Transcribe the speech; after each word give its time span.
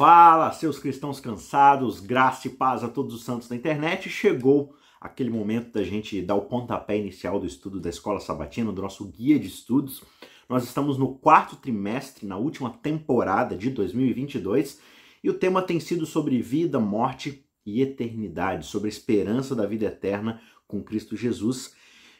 Fala, 0.00 0.50
seus 0.52 0.78
cristãos 0.78 1.20
cansados, 1.20 2.00
graça 2.00 2.48
e 2.48 2.50
paz 2.50 2.82
a 2.82 2.88
todos 2.88 3.14
os 3.14 3.22
santos 3.22 3.48
da 3.48 3.54
internet. 3.54 4.08
Chegou 4.08 4.74
aquele 4.98 5.28
momento 5.28 5.72
da 5.72 5.82
gente 5.82 6.22
dar 6.22 6.36
o 6.36 6.46
pontapé 6.46 6.96
inicial 6.96 7.38
do 7.38 7.44
estudo 7.44 7.78
da 7.78 7.90
Escola 7.90 8.18
Sabatina, 8.18 8.72
do 8.72 8.80
nosso 8.80 9.04
guia 9.04 9.38
de 9.38 9.46
estudos. 9.46 10.02
Nós 10.48 10.64
estamos 10.64 10.96
no 10.96 11.16
quarto 11.16 11.54
trimestre, 11.54 12.26
na 12.26 12.38
última 12.38 12.70
temporada 12.70 13.54
de 13.54 13.68
2022, 13.68 14.80
e 15.22 15.28
o 15.28 15.34
tema 15.34 15.60
tem 15.60 15.78
sido 15.78 16.06
sobre 16.06 16.40
vida, 16.40 16.80
morte 16.80 17.44
e 17.66 17.82
eternidade, 17.82 18.64
sobre 18.64 18.88
a 18.88 18.92
esperança 18.92 19.54
da 19.54 19.66
vida 19.66 19.84
eterna 19.84 20.40
com 20.66 20.82
Cristo 20.82 21.14
Jesus. 21.14 21.74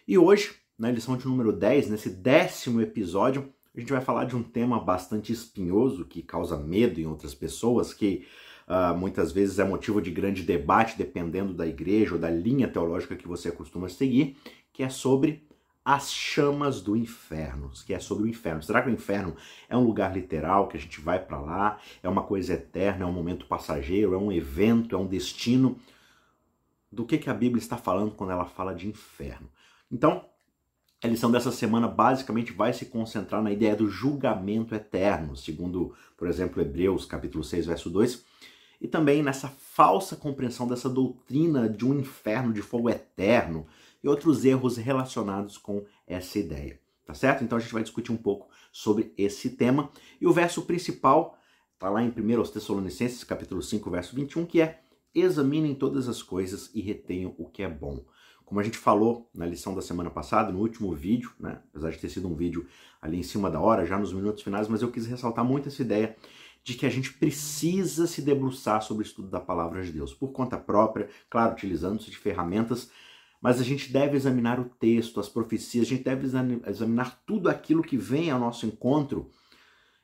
E 0.07 0.19
hoje, 0.19 0.55
na 0.79 0.91
lição 0.91 1.17
de 1.17 1.27
número 1.27 1.51
10, 1.51 1.89
nesse 1.89 2.11
décimo 2.11 2.83
episódio, 2.83 3.51
a 3.75 3.80
gente 3.80 3.93
vai 3.93 4.00
falar 4.00 4.25
de 4.25 4.37
um 4.37 4.43
tema 4.43 4.80
bastante 4.80 5.32
espinhoso 5.32 6.05
que 6.05 6.23
causa 6.23 6.57
medo 6.57 7.00
em 7.00 7.07
outras 7.07 7.34
pessoas, 7.34 7.95
que 7.95 8.27
uh, 8.66 8.96
muitas 8.96 9.33
vezes 9.33 9.59
é 9.59 9.65
motivo 9.65 10.02
de 10.02 10.10
grande 10.10 10.43
debate 10.43 10.98
dependendo 10.98 11.55
da 11.55 11.66
igreja 11.66 12.15
ou 12.15 12.20
da 12.20 12.30
linha 12.30 12.69
teológica 12.69 13.16
que 13.16 13.29
você 13.29 13.51
costuma 13.52 13.88
seguir, 13.88 14.37
que 14.73 14.83
é 14.83 14.88
sobre 14.88 15.48
as 15.84 16.12
chamas 16.12 16.80
do 16.80 16.96
inferno, 16.96 17.70
que 17.87 17.95
é 17.95 17.98
sobre 17.98 18.24
o 18.24 18.29
inferno. 18.29 18.62
Será 18.62 18.83
que 18.83 18.91
o 18.91 18.93
inferno 18.93 19.34
é 19.69 19.77
um 19.77 19.84
lugar 19.84 20.15
literal 20.15 20.68
que 20.68 20.77
a 20.77 20.80
gente 20.80 21.01
vai 21.01 21.18
para 21.18 21.41
lá? 21.41 21.79
É 22.02 22.09
uma 22.09 22.23
coisa 22.23 22.55
eterna? 22.55 23.05
É 23.05 23.07
um 23.07 23.12
momento 23.12 23.46
passageiro? 23.46 24.15
É 24.15 24.18
um 24.18 24.30
evento? 24.30 24.95
É 24.95 24.98
um 24.98 25.07
destino? 25.07 25.79
Do 26.93 27.07
que, 27.07 27.18
que 27.18 27.30
a 27.30 27.34
Bíblia 27.34 27.60
está 27.60 27.77
falando 27.77 28.12
quando 28.12 28.30
ela 28.30 28.45
fala 28.45 28.74
de 28.74 28.88
inferno? 28.88 29.48
Então, 29.91 30.24
a 31.02 31.09
lição 31.09 31.30
dessa 31.30 31.50
semana 31.50 31.88
basicamente 31.88 32.52
vai 32.52 32.72
se 32.72 32.86
concentrar 32.86 33.42
na 33.42 33.50
ideia 33.50 33.74
do 33.74 33.88
julgamento 33.88 34.74
eterno, 34.74 35.34
segundo, 35.34 35.95
por 36.16 36.28
exemplo, 36.28 36.60
Hebreus 36.60 37.06
capítulo 37.06 37.42
6, 37.42 37.66
verso 37.66 37.88
2, 37.88 38.23
e 38.80 38.86
também 38.86 39.23
nessa 39.23 39.48
falsa 39.48 40.14
compreensão 40.14 40.68
dessa 40.68 40.88
doutrina 40.88 41.68
de 41.68 41.87
um 41.87 41.98
inferno 41.98 42.52
de 42.52 42.60
fogo 42.60 42.90
eterno 42.90 43.66
e 44.02 44.09
outros 44.09 44.45
erros 44.45 44.76
relacionados 44.76 45.57
com 45.57 45.84
essa 46.07 46.38
ideia. 46.38 46.79
Tá 47.07 47.14
certo? 47.14 47.42
Então 47.42 47.59
a 47.59 47.60
gente 47.60 47.73
vai 47.73 47.82
discutir 47.82 48.12
um 48.12 48.16
pouco 48.16 48.48
sobre 48.70 49.12
esse 49.18 49.51
tema. 49.51 49.90
E 50.20 50.26
o 50.26 50.32
verso 50.32 50.62
principal 50.62 51.37
está 51.74 51.90
lá 51.90 52.02
em 52.02 52.09
1 52.09 52.42
Tessalonicenses, 52.52 53.24
capítulo 53.24 53.62
5, 53.62 53.90
verso 53.90 54.14
21, 54.14 54.46
que 54.46 54.60
é: 54.60 54.80
Examinem 55.14 55.74
todas 55.74 56.09
as 56.09 56.23
coisas 56.23 56.70
e 56.73 56.80
retenham 56.80 57.35
o 57.37 57.48
que 57.48 57.62
é 57.62 57.68
bom. 57.68 58.04
Como 58.51 58.59
a 58.59 58.65
gente 58.65 58.79
falou 58.79 59.30
na 59.32 59.46
lição 59.46 59.76
da 59.76 59.80
semana 59.80 60.10
passada, 60.10 60.51
no 60.51 60.59
último 60.59 60.93
vídeo, 60.93 61.30
né? 61.38 61.60
apesar 61.70 61.90
de 61.93 61.98
ter 61.98 62.09
sido 62.09 62.26
um 62.26 62.34
vídeo 62.34 62.66
ali 63.01 63.16
em 63.16 63.23
cima 63.23 63.48
da 63.48 63.60
hora, 63.60 63.87
já 63.87 63.96
nos 63.96 64.12
minutos 64.12 64.42
finais, 64.42 64.66
mas 64.66 64.82
eu 64.82 64.91
quis 64.91 65.06
ressaltar 65.06 65.44
muito 65.44 65.69
essa 65.69 65.81
ideia 65.81 66.16
de 66.65 66.75
que 66.75 66.84
a 66.84 66.91
gente 66.91 67.12
precisa 67.12 68.09
se 68.09 68.20
debruçar 68.20 68.82
sobre 68.82 69.04
o 69.04 69.06
estudo 69.06 69.28
da 69.28 69.38
palavra 69.38 69.81
de 69.84 69.92
Deus, 69.92 70.12
por 70.12 70.32
conta 70.32 70.59
própria, 70.59 71.09
claro, 71.31 71.53
utilizando-se 71.53 72.10
de 72.10 72.19
ferramentas, 72.19 72.91
mas 73.41 73.60
a 73.60 73.62
gente 73.62 73.92
deve 73.92 74.16
examinar 74.16 74.59
o 74.59 74.64
texto, 74.64 75.20
as 75.20 75.28
profecias, 75.28 75.87
a 75.87 75.91
gente 75.91 76.03
deve 76.03 76.26
examinar 76.66 77.22
tudo 77.25 77.48
aquilo 77.48 77.84
que 77.84 77.97
vem 77.97 78.32
ao 78.32 78.41
nosso 78.41 78.66
encontro 78.66 79.31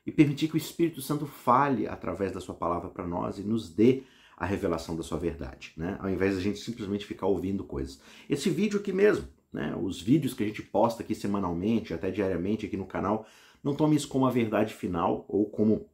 e 0.07 0.13
permitir 0.13 0.47
que 0.47 0.55
o 0.55 0.57
Espírito 0.57 1.03
Santo 1.03 1.27
fale 1.27 1.89
através 1.89 2.31
da 2.31 2.41
sua 2.41 2.55
palavra 2.55 2.91
para 2.91 3.09
nós 3.09 3.41
e 3.41 3.43
nos 3.43 3.69
dê 3.69 4.05
a 4.37 4.45
revelação 4.45 4.95
da 4.95 5.03
sua 5.03 5.19
verdade, 5.19 5.73
né? 5.77 5.97
Ao 5.99 6.11
invés 6.11 6.35
de 6.35 6.41
a 6.41 6.43
gente 6.43 6.59
simplesmente 6.59 7.07
ficar 7.07 7.27
ouvindo 7.27 7.65
coisas. 7.65 8.01
Esse 8.29 8.51
vídeo 8.51 8.79
aqui 8.79 8.93
mesmo, 8.93 9.27
né? 9.51 9.75
Os 9.81 10.01
vídeos 10.01 10.35
que 10.35 10.43
a 10.43 10.47
gente 10.47 10.63
posta 10.63 11.03
aqui 11.03 11.15
semanalmente, 11.15 11.95
até 11.95 12.11
diariamente 12.11 12.67
aqui 12.67 12.77
no 12.77 12.87
canal, 12.87 13.27
não 13.65 13.75
tome 13.75 13.97
isso 13.97 14.09
como 14.09 14.27
a 14.27 14.31
verdade 14.31 14.75
final 14.75 15.25
ou 15.27 15.49
como 15.49 15.89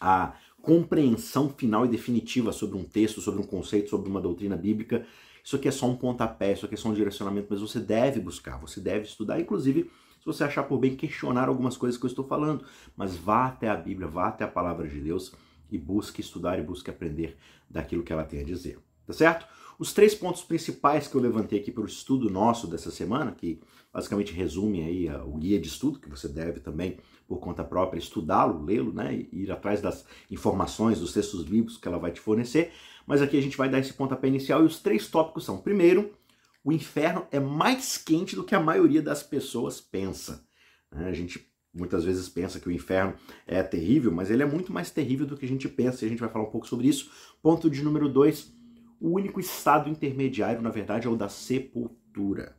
a 0.00 0.34
compreensão 0.62 1.50
final 1.50 1.84
e 1.84 1.88
definitiva 1.88 2.52
sobre 2.52 2.78
um 2.78 2.84
texto, 2.84 3.20
sobre 3.20 3.40
um 3.40 3.46
conceito, 3.46 3.90
sobre 3.90 4.08
uma 4.08 4.20
doutrina 4.20 4.56
bíblica. 4.56 5.06
Isso 5.44 5.56
aqui 5.56 5.68
é 5.68 5.70
só 5.70 5.86
um 5.86 5.96
pontapé, 5.96 6.52
isso 6.52 6.64
aqui 6.64 6.74
é 6.74 6.78
só 6.78 6.88
um 6.88 6.94
direcionamento, 6.94 7.48
mas 7.50 7.60
você 7.60 7.78
deve 7.78 8.20
buscar, 8.20 8.58
você 8.58 8.80
deve 8.80 9.04
estudar, 9.04 9.38
inclusive 9.38 9.90
se 10.18 10.26
você 10.26 10.44
achar 10.44 10.64
por 10.64 10.78
bem 10.78 10.96
questionar 10.96 11.48
algumas 11.48 11.76
coisas 11.78 11.98
que 11.98 12.04
eu 12.04 12.08
estou 12.08 12.26
falando, 12.26 12.64
mas 12.94 13.16
vá 13.16 13.46
até 13.46 13.68
a 13.68 13.76
Bíblia, 13.76 14.06
vá 14.06 14.28
até 14.28 14.44
a 14.44 14.48
palavra 14.48 14.86
de 14.86 15.00
Deus 15.00 15.32
e 15.70 15.78
busque 15.78 16.20
estudar 16.20 16.58
e 16.58 16.62
busque 16.62 16.90
aprender 16.90 17.36
daquilo 17.68 18.02
que 18.02 18.12
ela 18.12 18.24
tem 18.24 18.40
a 18.40 18.44
dizer. 18.44 18.78
Tá 19.06 19.12
certo? 19.12 19.46
Os 19.78 19.94
três 19.94 20.14
pontos 20.14 20.42
principais 20.42 21.08
que 21.08 21.14
eu 21.14 21.20
levantei 21.20 21.58
aqui 21.58 21.72
para 21.72 21.82
o 21.82 21.86
estudo 21.86 22.28
nosso 22.28 22.66
dessa 22.66 22.90
semana, 22.90 23.32
que 23.32 23.60
basicamente 23.92 24.32
resume 24.32 24.82
aí 24.82 25.08
o 25.24 25.38
guia 25.38 25.58
de 25.58 25.68
estudo, 25.68 25.98
que 25.98 26.08
você 26.08 26.28
deve 26.28 26.60
também, 26.60 26.98
por 27.26 27.38
conta 27.38 27.64
própria, 27.64 27.98
estudá-lo, 27.98 28.62
lê-lo, 28.62 28.92
né, 28.92 29.14
e 29.14 29.44
ir 29.44 29.50
atrás 29.50 29.80
das 29.80 30.04
informações, 30.30 31.00
dos 31.00 31.14
textos 31.14 31.44
bíblicos 31.44 31.78
que 31.78 31.88
ela 31.88 31.98
vai 31.98 32.12
te 32.12 32.20
fornecer. 32.20 32.72
Mas 33.06 33.22
aqui 33.22 33.38
a 33.38 33.40
gente 33.40 33.56
vai 33.56 33.70
dar 33.70 33.78
esse 33.78 33.94
pontapé 33.94 34.28
inicial 34.28 34.62
e 34.62 34.66
os 34.66 34.80
três 34.80 35.08
tópicos 35.08 35.44
são: 35.44 35.58
primeiro, 35.58 36.12
o 36.62 36.72
inferno 36.72 37.26
é 37.30 37.40
mais 37.40 37.96
quente 37.96 38.36
do 38.36 38.44
que 38.44 38.54
a 38.54 38.60
maioria 38.60 39.00
das 39.00 39.22
pessoas 39.22 39.80
pensa. 39.80 40.46
Né? 40.92 41.08
A 41.08 41.12
gente 41.12 41.49
muitas 41.72 42.04
vezes 42.04 42.28
pensa 42.28 42.58
que 42.58 42.68
o 42.68 42.72
inferno 42.72 43.14
é 43.46 43.62
terrível, 43.62 44.12
mas 44.12 44.30
ele 44.30 44.42
é 44.42 44.46
muito 44.46 44.72
mais 44.72 44.90
terrível 44.90 45.26
do 45.26 45.36
que 45.36 45.44
a 45.44 45.48
gente 45.48 45.68
pensa, 45.68 46.04
e 46.04 46.06
a 46.06 46.08
gente 46.08 46.20
vai 46.20 46.28
falar 46.28 46.44
um 46.44 46.50
pouco 46.50 46.66
sobre 46.66 46.88
isso. 46.88 47.10
Ponto 47.42 47.70
de 47.70 47.82
número 47.82 48.08
dois, 48.08 48.52
o 49.00 49.10
único 49.10 49.40
estado 49.40 49.88
intermediário, 49.88 50.60
na 50.60 50.70
verdade, 50.70 51.06
é 51.06 51.10
o 51.10 51.16
da 51.16 51.28
sepultura. 51.28 52.56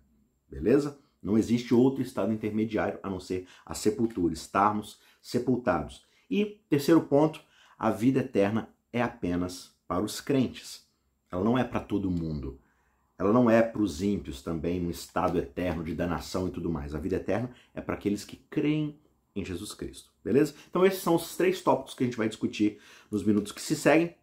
Beleza? 0.50 1.00
Não 1.22 1.38
existe 1.38 1.74
outro 1.74 2.02
estado 2.02 2.34
intermediário 2.34 3.00
a 3.04 3.10
não 3.10 3.20
ser 3.20 3.48
a 3.66 3.74
sepultura, 3.74 4.34
estarmos 4.34 5.00
sepultados. 5.22 6.04
E 6.30 6.62
terceiro 6.68 7.02
ponto, 7.02 7.42
a 7.78 7.92
vida 7.92 8.22
eterna 8.22 8.74
é 8.92 9.02
apenas 9.02 9.76
para 9.88 10.04
os 10.04 10.20
crentes. 10.20 10.86
Ela 11.32 11.44
não 11.44 11.58
é 11.58 11.64
para 11.64 11.80
todo 11.80 12.10
mundo. 12.10 12.60
Ela 13.22 13.32
não 13.32 13.48
é 13.48 13.62
para 13.62 13.84
os 13.84 14.02
ímpios 14.02 14.42
também, 14.42 14.80
no 14.80 14.90
estado 14.90 15.38
eterno 15.38 15.84
de 15.84 15.94
danação 15.94 16.48
e 16.48 16.52
tudo 16.52 16.72
mais. 16.72 16.96
A 16.96 17.00
vida 17.00 17.18
eterna 17.18 17.52
é 17.72 17.80
para 17.80 17.94
aqueles 17.94 18.26
que 18.26 18.36
creem 18.50 18.98
em 19.36 19.46
Jesus 19.46 19.76
Cristo, 19.76 20.09
beleza? 20.24 20.56
Então 20.68 20.84
esses 20.84 21.04
são 21.04 21.14
os 21.14 21.38
três 21.38 21.62
tópicos 21.62 21.94
que 21.94 22.04
a 22.04 22.08
gente 22.08 22.18
vai 22.18 22.28
discutir 22.28 22.80
nos 23.12 23.24
minutos 23.24 23.52
que 23.52 23.62
se 23.62 23.76
seguem. 23.76 24.16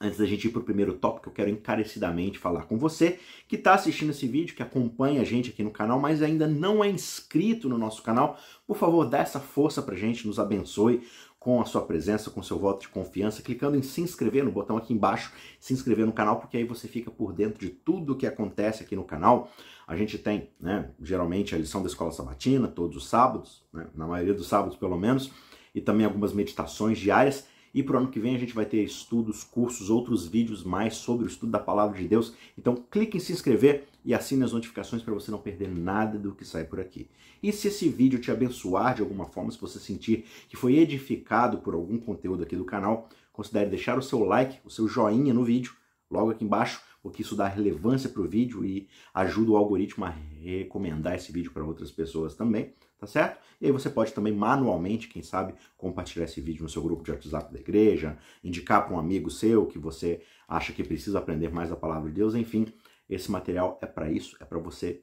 Antes 0.00 0.18
da 0.18 0.26
gente 0.26 0.48
ir 0.48 0.50
para 0.50 0.60
o 0.60 0.64
primeiro 0.64 0.94
tópico, 0.94 1.28
eu 1.28 1.32
quero 1.32 1.48
encarecidamente 1.48 2.36
falar 2.36 2.62
com 2.62 2.76
você 2.76 3.20
que 3.46 3.54
está 3.54 3.74
assistindo 3.74 4.10
esse 4.10 4.26
vídeo, 4.26 4.56
que 4.56 4.62
acompanha 4.62 5.22
a 5.22 5.24
gente 5.24 5.50
aqui 5.50 5.62
no 5.62 5.70
canal, 5.70 6.00
mas 6.00 6.20
ainda 6.20 6.48
não 6.48 6.82
é 6.82 6.90
inscrito 6.90 7.68
no 7.68 7.78
nosso 7.78 8.02
canal. 8.02 8.38
Por 8.66 8.76
favor, 8.76 9.08
dá 9.08 9.18
essa 9.18 9.38
força 9.38 9.80
para 9.80 9.94
gente, 9.94 10.26
nos 10.26 10.40
abençoe 10.40 11.06
com 11.46 11.60
a 11.60 11.64
sua 11.64 11.82
presença, 11.82 12.28
com 12.28 12.42
seu 12.42 12.58
voto 12.58 12.80
de 12.80 12.88
confiança, 12.88 13.40
clicando 13.40 13.76
em 13.76 13.82
se 13.82 14.00
inscrever 14.00 14.42
no 14.42 14.50
botão 14.50 14.76
aqui 14.76 14.92
embaixo, 14.92 15.32
se 15.60 15.72
inscrever 15.72 16.04
no 16.04 16.12
canal, 16.12 16.40
porque 16.40 16.56
aí 16.56 16.64
você 16.64 16.88
fica 16.88 17.08
por 17.08 17.32
dentro 17.32 17.60
de 17.60 17.70
tudo 17.70 18.14
o 18.14 18.16
que 18.16 18.26
acontece 18.26 18.82
aqui 18.82 18.96
no 18.96 19.04
canal. 19.04 19.48
A 19.86 19.94
gente 19.94 20.18
tem, 20.18 20.50
né, 20.58 20.90
geralmente 21.00 21.54
a 21.54 21.58
lição 21.58 21.82
da 21.82 21.86
escola 21.86 22.10
sabatina, 22.10 22.66
todos 22.66 22.96
os 22.96 23.08
sábados, 23.08 23.62
né, 23.72 23.86
na 23.94 24.08
maioria 24.08 24.34
dos 24.34 24.48
sábados 24.48 24.76
pelo 24.76 24.98
menos, 24.98 25.30
e 25.72 25.80
também 25.80 26.04
algumas 26.04 26.32
meditações 26.32 26.98
diárias. 26.98 27.46
E 27.76 27.82
para 27.82 27.96
o 27.96 27.98
ano 27.98 28.08
que 28.08 28.18
vem 28.18 28.34
a 28.34 28.38
gente 28.38 28.54
vai 28.54 28.64
ter 28.64 28.82
estudos, 28.82 29.44
cursos, 29.44 29.90
outros 29.90 30.26
vídeos 30.26 30.64
mais 30.64 30.94
sobre 30.94 31.26
o 31.26 31.28
estudo 31.28 31.52
da 31.52 31.58
palavra 31.58 32.00
de 32.00 32.08
Deus. 32.08 32.32
Então 32.56 32.74
clique 32.74 33.18
em 33.18 33.20
se 33.20 33.34
inscrever 33.34 33.84
e 34.02 34.14
assine 34.14 34.42
as 34.42 34.54
notificações 34.54 35.02
para 35.02 35.12
você 35.12 35.30
não 35.30 35.38
perder 35.38 35.68
nada 35.68 36.18
do 36.18 36.34
que 36.34 36.42
sai 36.42 36.64
por 36.64 36.80
aqui. 36.80 37.06
E 37.42 37.52
se 37.52 37.68
esse 37.68 37.86
vídeo 37.90 38.18
te 38.18 38.30
abençoar 38.30 38.94
de 38.94 39.02
alguma 39.02 39.26
forma, 39.26 39.50
se 39.50 39.60
você 39.60 39.78
sentir 39.78 40.24
que 40.48 40.56
foi 40.56 40.76
edificado 40.76 41.58
por 41.58 41.74
algum 41.74 41.98
conteúdo 41.98 42.44
aqui 42.44 42.56
do 42.56 42.64
canal, 42.64 43.10
considere 43.30 43.68
deixar 43.68 43.98
o 43.98 44.02
seu 44.02 44.24
like, 44.24 44.58
o 44.64 44.70
seu 44.70 44.88
joinha 44.88 45.34
no 45.34 45.44
vídeo, 45.44 45.74
logo 46.10 46.30
aqui 46.30 46.46
embaixo, 46.46 46.80
porque 47.02 47.20
isso 47.20 47.36
dá 47.36 47.46
relevância 47.46 48.08
para 48.08 48.22
o 48.22 48.26
vídeo 48.26 48.64
e 48.64 48.88
ajuda 49.12 49.50
o 49.50 49.56
algoritmo 49.58 50.06
a 50.06 50.14
recomendar 50.40 51.14
esse 51.14 51.30
vídeo 51.30 51.52
para 51.52 51.62
outras 51.62 51.90
pessoas 51.90 52.34
também, 52.34 52.72
tá 52.98 53.06
certo? 53.06 53.40
E 53.60 53.66
aí 53.66 53.72
você 53.72 53.88
pode 53.88 54.12
também 54.12 54.32
manualmente, 54.32 55.08
quem 55.08 55.22
sabe, 55.22 55.54
compartilhar 55.76 56.24
esse 56.24 56.40
vídeo 56.40 56.62
no 56.62 56.68
seu 56.68 56.82
grupo 56.82 57.02
de 57.02 57.10
WhatsApp 57.10 57.52
da 57.52 57.58
igreja, 57.58 58.18
indicar 58.42 58.86
para 58.86 58.94
um 58.94 58.98
amigo 58.98 59.30
seu 59.30 59.66
que 59.66 59.78
você 59.78 60.22
acha 60.48 60.72
que 60.72 60.84
precisa 60.84 61.18
aprender 61.18 61.50
mais 61.50 61.70
a 61.72 61.76
palavra 61.76 62.08
de 62.08 62.16
Deus, 62.16 62.34
enfim, 62.34 62.66
esse 63.08 63.30
material 63.30 63.78
é 63.82 63.86
para 63.86 64.10
isso, 64.10 64.36
é 64.40 64.44
para 64.44 64.58
você 64.58 65.02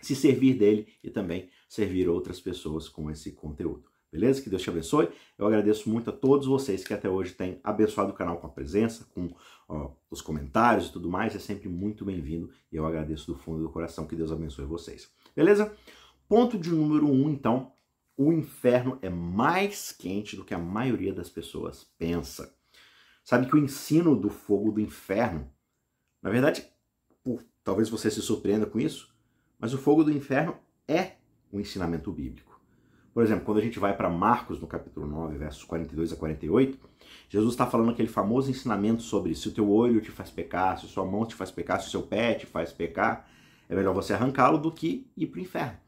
se 0.00 0.14
servir 0.14 0.54
dele 0.54 0.86
e 1.02 1.10
também 1.10 1.48
servir 1.68 2.08
outras 2.08 2.40
pessoas 2.40 2.88
com 2.88 3.10
esse 3.10 3.32
conteúdo. 3.32 3.84
Beleza? 4.10 4.40
Que 4.40 4.48
Deus 4.48 4.62
te 4.62 4.70
abençoe. 4.70 5.08
Eu 5.36 5.46
agradeço 5.46 5.90
muito 5.90 6.10
a 6.10 6.12
todos 6.12 6.46
vocês 6.46 6.84
que 6.84 6.94
até 6.94 7.08
hoje 7.08 7.34
têm 7.34 7.60
abençoado 7.62 8.12
o 8.12 8.14
canal 8.14 8.38
com 8.38 8.46
a 8.46 8.50
presença, 8.50 9.04
com 9.12 9.28
ó, 9.68 9.90
os 10.10 10.22
comentários 10.22 10.88
e 10.88 10.92
tudo 10.92 11.10
mais. 11.10 11.34
É 11.34 11.38
sempre 11.38 11.68
muito 11.68 12.04
bem-vindo 12.04 12.50
e 12.70 12.76
eu 12.76 12.86
agradeço 12.86 13.26
do 13.26 13.38
fundo 13.38 13.62
do 13.62 13.68
coração. 13.68 14.06
Que 14.06 14.16
Deus 14.16 14.30
abençoe 14.30 14.64
vocês. 14.64 15.10
Beleza? 15.34 15.76
Ponto 16.28 16.58
de 16.58 16.70
número 16.70 17.06
um, 17.06 17.30
então. 17.30 17.72
O 18.16 18.32
inferno 18.32 18.98
é 19.02 19.10
mais 19.10 19.92
quente 19.92 20.36
do 20.36 20.44
que 20.44 20.54
a 20.54 20.58
maioria 20.58 21.12
das 21.12 21.28
pessoas 21.28 21.84
pensa. 21.98 22.54
Sabe 23.22 23.46
que 23.46 23.54
o 23.54 23.58
ensino 23.58 24.16
do 24.16 24.30
fogo 24.30 24.72
do 24.72 24.80
inferno, 24.80 25.50
na 26.22 26.30
verdade, 26.30 26.66
por, 27.22 27.44
talvez 27.62 27.90
você 27.90 28.10
se 28.10 28.22
surpreenda 28.22 28.64
com 28.64 28.80
isso, 28.80 29.14
mas 29.58 29.74
o 29.74 29.78
fogo 29.78 30.02
do 30.02 30.12
inferno 30.12 30.56
é 30.88 31.16
o 31.52 31.60
ensinamento 31.60 32.10
bíblico. 32.10 32.58
Por 33.12 33.22
exemplo, 33.22 33.44
quando 33.44 33.58
a 33.58 33.62
gente 33.62 33.78
vai 33.78 33.96
para 33.96 34.10
Marcos, 34.10 34.60
no 34.60 34.66
capítulo 34.66 35.06
9, 35.06 35.38
versos 35.38 35.64
42 35.64 36.12
a 36.12 36.16
48, 36.16 36.78
Jesus 37.28 37.54
está 37.54 37.66
falando 37.66 37.90
aquele 37.90 38.08
famoso 38.08 38.50
ensinamento 38.50 39.02
sobre 39.02 39.34
se 39.34 39.48
o 39.48 39.52
teu 39.52 39.70
olho 39.70 40.00
te 40.00 40.10
faz 40.10 40.30
pecar, 40.30 40.78
se 40.78 40.86
a 40.86 40.88
sua 40.88 41.04
mão 41.04 41.24
te 41.24 41.34
faz 41.34 41.50
pecar, 41.50 41.80
se 41.80 41.88
o 41.88 41.90
seu 41.90 42.02
pé 42.02 42.34
te 42.34 42.46
faz 42.46 42.72
pecar, 42.72 43.28
é 43.68 43.74
melhor 43.74 43.94
você 43.94 44.12
arrancá-lo 44.12 44.58
do 44.58 44.70
que 44.70 45.10
ir 45.16 45.26
para 45.26 45.38
o 45.38 45.42
inferno. 45.42 45.85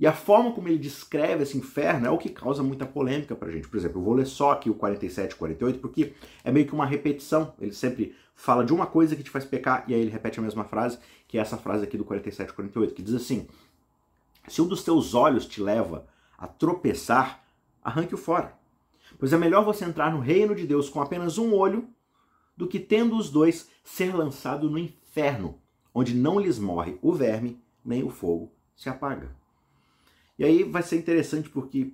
E 0.00 0.06
a 0.06 0.14
forma 0.14 0.50
como 0.52 0.66
ele 0.66 0.78
descreve 0.78 1.42
esse 1.42 1.58
inferno 1.58 2.06
é 2.06 2.10
o 2.10 2.16
que 2.16 2.30
causa 2.30 2.62
muita 2.62 2.86
polêmica 2.86 3.36
pra 3.36 3.50
gente. 3.50 3.68
Por 3.68 3.76
exemplo, 3.76 4.00
eu 4.00 4.04
vou 4.04 4.14
ler 4.14 4.26
só 4.26 4.52
aqui 4.52 4.70
o 4.70 4.74
47 4.74 5.32
e 5.32 5.36
48, 5.36 5.78
porque 5.78 6.14
é 6.42 6.50
meio 6.50 6.66
que 6.66 6.72
uma 6.72 6.86
repetição. 6.86 7.52
Ele 7.60 7.74
sempre 7.74 8.16
fala 8.34 8.64
de 8.64 8.72
uma 8.72 8.86
coisa 8.86 9.14
que 9.14 9.22
te 9.22 9.28
faz 9.28 9.44
pecar, 9.44 9.84
e 9.86 9.92
aí 9.92 10.00
ele 10.00 10.10
repete 10.10 10.40
a 10.40 10.42
mesma 10.42 10.64
frase, 10.64 10.98
que 11.28 11.36
é 11.36 11.40
essa 11.42 11.58
frase 11.58 11.84
aqui 11.84 11.98
do 11.98 12.04
47 12.06 12.48
e 12.48 12.52
48, 12.54 12.94
que 12.94 13.02
diz 13.02 13.14
assim: 13.14 13.46
Se 14.48 14.62
um 14.62 14.66
dos 14.66 14.82
teus 14.82 15.14
olhos 15.14 15.44
te 15.44 15.60
leva 15.60 16.06
a 16.38 16.46
tropeçar, 16.46 17.44
arranque-o 17.84 18.16
fora. 18.16 18.58
Pois 19.18 19.34
é 19.34 19.36
melhor 19.36 19.66
você 19.66 19.84
entrar 19.84 20.10
no 20.10 20.20
reino 20.20 20.54
de 20.54 20.66
Deus 20.66 20.88
com 20.88 21.02
apenas 21.02 21.36
um 21.36 21.52
olho 21.52 21.86
do 22.56 22.66
que 22.66 22.80
tendo 22.80 23.18
os 23.18 23.28
dois 23.28 23.68
ser 23.84 24.16
lançado 24.16 24.70
no 24.70 24.78
inferno, 24.78 25.58
onde 25.92 26.14
não 26.14 26.40
lhes 26.40 26.58
morre 26.58 26.96
o 27.02 27.12
verme, 27.12 27.60
nem 27.84 28.02
o 28.02 28.08
fogo 28.08 28.50
se 28.74 28.88
apaga. 28.88 29.39
E 30.40 30.44
aí 30.44 30.64
vai 30.64 30.82
ser 30.82 30.96
interessante 30.96 31.50
porque 31.50 31.92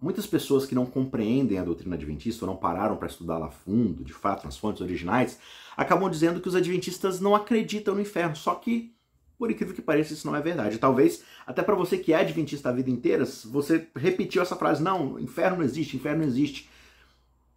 muitas 0.00 0.24
pessoas 0.24 0.64
que 0.64 0.72
não 0.72 0.86
compreendem 0.86 1.58
a 1.58 1.64
doutrina 1.64 1.96
adventista 1.96 2.44
ou 2.44 2.52
não 2.52 2.56
pararam 2.56 2.96
para 2.96 3.08
estudá-la 3.08 3.46
a 3.46 3.50
fundo, 3.50 4.04
de 4.04 4.12
fato, 4.12 4.44
nas 4.44 4.56
fontes 4.56 4.80
originais, 4.80 5.40
acabam 5.76 6.08
dizendo 6.08 6.40
que 6.40 6.46
os 6.46 6.54
adventistas 6.54 7.18
não 7.18 7.34
acreditam 7.34 7.96
no 7.96 8.00
inferno. 8.00 8.36
Só 8.36 8.54
que, 8.54 8.94
por 9.36 9.50
incrível 9.50 9.74
que 9.74 9.82
pareça, 9.82 10.12
isso 10.12 10.28
não 10.28 10.36
é 10.36 10.40
verdade. 10.40 10.78
Talvez, 10.78 11.24
até 11.44 11.60
para 11.60 11.74
você 11.74 11.98
que 11.98 12.12
é 12.12 12.20
adventista 12.20 12.68
a 12.68 12.72
vida 12.72 12.88
inteira, 12.88 13.24
você 13.46 13.88
repetiu 13.96 14.42
essa 14.42 14.54
frase: 14.54 14.80
não, 14.80 15.18
inferno 15.18 15.56
não 15.56 15.64
existe, 15.64 15.96
inferno 15.96 16.20
não 16.20 16.28
existe. 16.28 16.70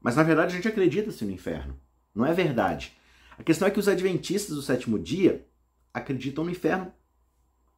Mas 0.02 0.16
na 0.16 0.24
verdade 0.24 0.54
a 0.54 0.56
gente 0.56 0.68
acredita-se 0.68 1.24
no 1.24 1.30
inferno. 1.30 1.80
Não 2.16 2.26
é 2.26 2.34
verdade. 2.34 2.98
A 3.38 3.44
questão 3.44 3.68
é 3.68 3.72
que 3.72 3.80
os 3.80 3.88
adventistas 3.88 4.56
do 4.56 4.64
sétimo 4.64 4.98
dia 4.98 5.46
acreditam 5.94 6.44
no 6.44 6.50
inferno 6.50 6.92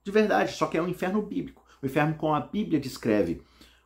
de 0.02 0.12
verdade, 0.12 0.54
só 0.54 0.66
que 0.68 0.78
é 0.78 0.82
um 0.82 0.88
inferno 0.88 1.22
bíblico 1.22 1.63
o 1.84 1.86
inferno 1.86 2.16
como 2.16 2.34
a 2.34 2.40
Bíblia 2.40 2.80
descreve. 2.80 3.42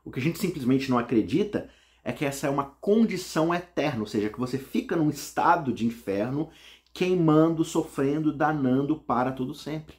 O 0.05 0.11
que 0.11 0.19
a 0.19 0.23
gente 0.23 0.37
simplesmente 0.37 0.89
não 0.89 0.99
acredita 0.99 1.69
é 2.03 2.13
que 2.13 2.23
essa 2.23 2.47
é 2.47 2.49
uma 2.49 2.63
condição 2.63 3.53
eterna, 3.53 4.01
ou 4.01 4.05
seja, 4.05 4.29
que 4.29 4.39
você 4.39 4.57
fica 4.57 4.95
num 4.95 5.09
estado 5.09 5.73
de 5.73 5.85
inferno, 5.85 6.49
queimando, 6.93 7.65
sofrendo, 7.65 8.31
danando 8.31 8.95
para 8.95 9.31
todo 9.31 9.53
sempre. 9.53 9.95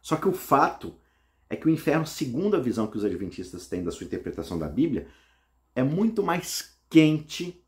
Só 0.00 0.16
que 0.16 0.28
o 0.28 0.32
fato 0.32 0.94
é 1.48 1.56
que 1.56 1.66
o 1.66 1.70
inferno, 1.70 2.06
segundo 2.06 2.56
a 2.56 2.60
visão 2.60 2.86
que 2.86 2.96
os 2.96 3.04
adventistas 3.04 3.66
têm 3.66 3.82
da 3.82 3.90
sua 3.90 4.04
interpretação 4.06 4.58
da 4.58 4.68
Bíblia, 4.68 5.08
é 5.74 5.82
muito 5.82 6.22
mais 6.22 6.78
quente 6.88 7.60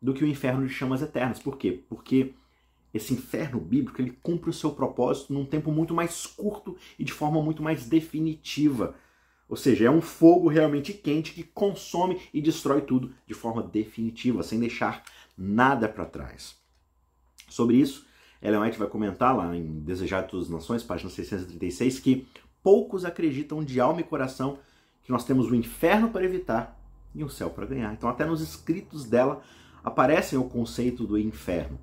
do 0.00 0.14
que 0.14 0.24
o 0.24 0.26
inferno 0.26 0.66
de 0.66 0.72
chamas 0.72 1.02
eternas. 1.02 1.38
Por 1.38 1.58
quê? 1.58 1.84
Porque 1.88 2.32
esse 2.92 3.14
inferno 3.14 3.60
bíblico 3.60 4.00
ele 4.00 4.18
cumpre 4.22 4.50
o 4.50 4.52
seu 4.52 4.72
propósito 4.72 5.32
num 5.32 5.44
tempo 5.44 5.70
muito 5.70 5.94
mais 5.94 6.26
curto 6.26 6.76
e 6.98 7.04
de 7.04 7.12
forma 7.12 7.42
muito 7.42 7.62
mais 7.62 7.86
definitiva. 7.86 8.94
Ou 9.48 9.56
seja, 9.56 9.86
é 9.86 9.90
um 9.90 10.00
fogo 10.00 10.48
realmente 10.48 10.92
quente 10.92 11.32
que 11.32 11.42
consome 11.42 12.20
e 12.32 12.40
destrói 12.40 12.82
tudo 12.82 13.12
de 13.26 13.34
forma 13.34 13.62
definitiva, 13.62 14.42
sem 14.42 14.60
deixar 14.60 15.02
nada 15.36 15.88
para 15.88 16.04
trás. 16.04 16.56
Sobre 17.48 17.76
isso, 17.76 18.06
Ellen 18.40 18.60
White 18.60 18.78
vai 18.78 18.88
comentar 18.88 19.36
lá 19.36 19.54
em 19.56 19.80
Desejar 19.80 20.22
de 20.22 20.30
Todas 20.30 20.46
as 20.46 20.52
Nações, 20.52 20.82
página 20.82 21.10
636, 21.10 21.98
que 21.98 22.26
poucos 22.62 23.04
acreditam 23.04 23.64
de 23.64 23.80
alma 23.80 24.00
e 24.00 24.04
coração 24.04 24.58
que 25.02 25.10
nós 25.10 25.24
temos 25.24 25.50
o 25.50 25.54
inferno 25.54 26.10
para 26.10 26.24
evitar 26.24 26.78
e 27.14 27.24
o 27.24 27.28
céu 27.28 27.50
para 27.50 27.66
ganhar. 27.66 27.92
Então, 27.92 28.08
até 28.08 28.24
nos 28.24 28.40
escritos 28.40 29.04
dela 29.04 29.42
aparece 29.82 30.36
o 30.36 30.44
conceito 30.44 31.06
do 31.06 31.18
inferno. 31.18 31.78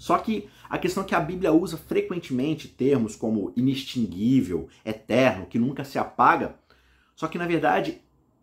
Só 0.00 0.16
que 0.16 0.48
a 0.66 0.78
questão 0.78 1.02
é 1.02 1.06
que 1.06 1.14
a 1.14 1.20
Bíblia 1.20 1.52
usa 1.52 1.76
frequentemente 1.76 2.66
termos 2.66 3.14
como 3.14 3.52
inextinguível, 3.54 4.66
eterno, 4.82 5.44
que 5.44 5.58
nunca 5.58 5.84
se 5.84 5.98
apaga. 5.98 6.56
Só 7.14 7.28
que 7.28 7.36
na 7.36 7.46
verdade, 7.46 8.00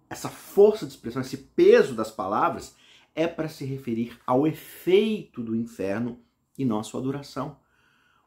essa 0.08 0.30
força 0.30 0.86
de 0.86 0.92
expressão, 0.92 1.20
esse 1.20 1.36
peso 1.36 1.96
das 1.96 2.12
palavras 2.12 2.76
é 3.16 3.26
para 3.26 3.50
se 3.50 3.66
referir 3.66 4.20
ao 4.24 4.46
efeito 4.46 5.42
do 5.42 5.56
inferno 5.56 6.20
e 6.56 6.64
não 6.64 6.78
à 6.78 6.84
sua 6.84 7.02
duração. 7.02 7.58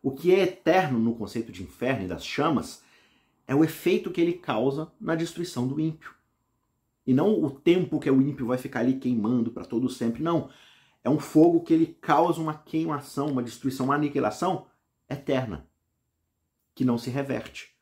O 0.02 0.10
que 0.10 0.34
é 0.34 0.40
eterno 0.40 0.98
no 0.98 1.14
conceito 1.14 1.52
de 1.52 1.62
inferno 1.62 2.06
e 2.06 2.08
das 2.08 2.26
chamas 2.26 2.82
é 3.46 3.54
o 3.54 3.62
efeito 3.62 4.10
que 4.10 4.20
ele 4.20 4.32
causa 4.32 4.90
na 5.00 5.14
destruição 5.14 5.68
do 5.68 5.78
ímpio. 5.78 6.12
E 7.06 7.14
não 7.14 7.40
o 7.40 7.48
tempo 7.48 8.00
que 8.00 8.10
o 8.10 8.20
ímpio 8.20 8.48
vai 8.48 8.58
ficar 8.58 8.80
ali 8.80 8.94
queimando 8.94 9.52
para 9.52 9.64
todo 9.64 9.88
sempre, 9.88 10.20
não 10.20 10.50
é 11.02 11.10
um 11.10 11.18
fogo 11.18 11.62
que 11.62 11.72
ele 11.72 11.98
causa 12.00 12.40
uma 12.40 12.54
queimação, 12.54 13.28
uma 13.28 13.42
destruição, 13.42 13.86
uma 13.86 13.94
aniquilação 13.94 14.66
eterna, 15.08 15.66
que 16.74 16.84
não 16.84 16.98
se 16.98 17.10
reverte. 17.10 17.74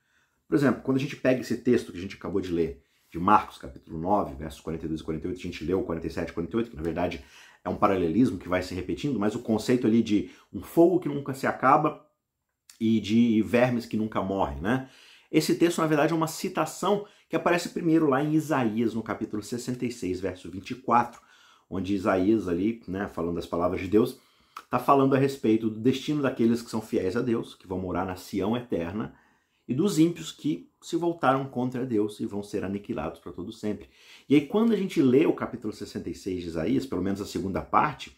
Por 0.46 0.54
exemplo, 0.54 0.82
quando 0.82 0.96
a 0.96 1.00
gente 1.00 1.16
pega 1.16 1.40
esse 1.40 1.58
texto 1.58 1.92
que 1.92 1.98
a 1.98 2.00
gente 2.00 2.16
acabou 2.16 2.40
de 2.40 2.50
ler, 2.50 2.82
de 3.10 3.18
Marcos, 3.18 3.58
capítulo 3.58 3.98
9, 3.98 4.34
versos 4.34 4.60
42 4.60 5.00
e 5.00 5.04
48, 5.04 5.38
a 5.38 5.42
gente 5.42 5.64
leu 5.64 5.82
47 5.82 6.28
e 6.28 6.32
48, 6.32 6.70
que 6.70 6.76
na 6.76 6.82
verdade 6.82 7.24
é 7.64 7.68
um 7.68 7.76
paralelismo 7.76 8.38
que 8.38 8.48
vai 8.48 8.62
se 8.62 8.74
repetindo, 8.74 9.18
mas 9.18 9.34
o 9.34 9.40
conceito 9.40 9.86
ali 9.86 10.02
de 10.02 10.30
um 10.52 10.62
fogo 10.62 11.00
que 11.00 11.08
nunca 11.08 11.34
se 11.34 11.46
acaba 11.46 12.06
e 12.80 13.00
de 13.00 13.42
vermes 13.42 13.86
que 13.86 13.96
nunca 13.96 14.22
morrem, 14.22 14.60
né? 14.60 14.88
Esse 15.30 15.54
texto, 15.54 15.78
na 15.78 15.86
verdade, 15.86 16.12
é 16.12 16.16
uma 16.16 16.26
citação 16.26 17.06
que 17.28 17.36
aparece 17.36 17.70
primeiro 17.70 18.08
lá 18.08 18.22
em 18.22 18.32
Isaías, 18.32 18.94
no 18.94 19.02
capítulo 19.02 19.42
66, 19.42 20.20
verso 20.20 20.50
24, 20.50 21.20
onde 21.68 21.94
Isaías 21.94 22.48
ali, 22.48 22.82
né, 22.88 23.08
falando 23.08 23.36
das 23.36 23.46
palavras 23.46 23.80
de 23.80 23.88
Deus, 23.88 24.18
está 24.64 24.78
falando 24.78 25.14
a 25.14 25.18
respeito 25.18 25.68
do 25.68 25.80
destino 25.80 26.22
daqueles 26.22 26.62
que 26.62 26.70
são 26.70 26.80
fiéis 26.80 27.16
a 27.16 27.20
Deus, 27.20 27.54
que 27.54 27.66
vão 27.66 27.78
morar 27.78 28.04
na 28.04 28.16
Sião 28.16 28.56
eterna, 28.56 29.14
e 29.66 29.74
dos 29.74 29.98
ímpios 29.98 30.32
que 30.32 30.70
se 30.80 30.96
voltaram 30.96 31.44
contra 31.44 31.84
Deus 31.84 32.20
e 32.20 32.26
vão 32.26 32.42
ser 32.42 32.64
aniquilados 32.64 33.20
para 33.20 33.32
todo 33.32 33.52
sempre. 33.52 33.88
E 34.28 34.34
aí 34.34 34.46
quando 34.46 34.72
a 34.72 34.76
gente 34.76 35.02
lê 35.02 35.26
o 35.26 35.34
capítulo 35.34 35.72
66 35.72 36.42
de 36.42 36.48
Isaías, 36.48 36.86
pelo 36.86 37.02
menos 37.02 37.20
a 37.20 37.26
segunda 37.26 37.60
parte, 37.60 38.16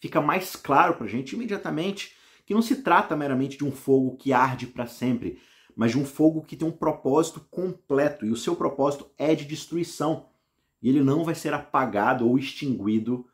fica 0.00 0.20
mais 0.20 0.56
claro 0.56 0.94
para 0.94 1.04
a 1.04 1.08
gente 1.08 1.34
imediatamente 1.34 2.14
que 2.46 2.54
não 2.54 2.62
se 2.62 2.76
trata 2.76 3.16
meramente 3.16 3.58
de 3.58 3.64
um 3.64 3.72
fogo 3.72 4.16
que 4.16 4.32
arde 4.32 4.68
para 4.68 4.86
sempre, 4.86 5.38
mas 5.74 5.90
de 5.90 5.98
um 5.98 6.04
fogo 6.04 6.42
que 6.42 6.56
tem 6.56 6.66
um 6.66 6.72
propósito 6.72 7.40
completo, 7.50 8.24
e 8.24 8.30
o 8.30 8.36
seu 8.36 8.56
propósito 8.56 9.10
é 9.18 9.34
de 9.34 9.44
destruição 9.44 10.26
e 10.82 10.88
ele 10.88 11.00
não 11.00 11.24
vai 11.24 11.34
ser 11.34 11.52
apagado 11.52 12.28
ou 12.28 12.38
extinguido 12.38 13.26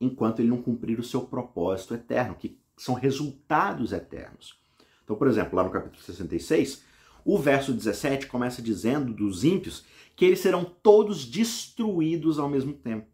enquanto 0.00 0.40
ele 0.40 0.48
não 0.48 0.62
cumprir 0.62 0.98
o 0.98 1.04
seu 1.04 1.22
propósito 1.22 1.94
eterno, 1.94 2.34
que 2.34 2.58
são 2.76 2.94
resultados 2.94 3.92
eternos. 3.92 4.58
Então, 5.04 5.16
por 5.16 5.28
exemplo, 5.28 5.56
lá 5.56 5.64
no 5.64 5.70
capítulo 5.70 6.02
66, 6.02 6.84
o 7.24 7.38
verso 7.38 7.72
17 7.72 8.26
começa 8.26 8.60
dizendo 8.60 9.12
dos 9.12 9.44
ímpios 9.44 9.84
que 10.14 10.24
eles 10.24 10.40
serão 10.40 10.64
todos 10.64 11.24
destruídos 11.24 12.38
ao 12.38 12.48
mesmo 12.48 12.72
tempo. 12.72 13.06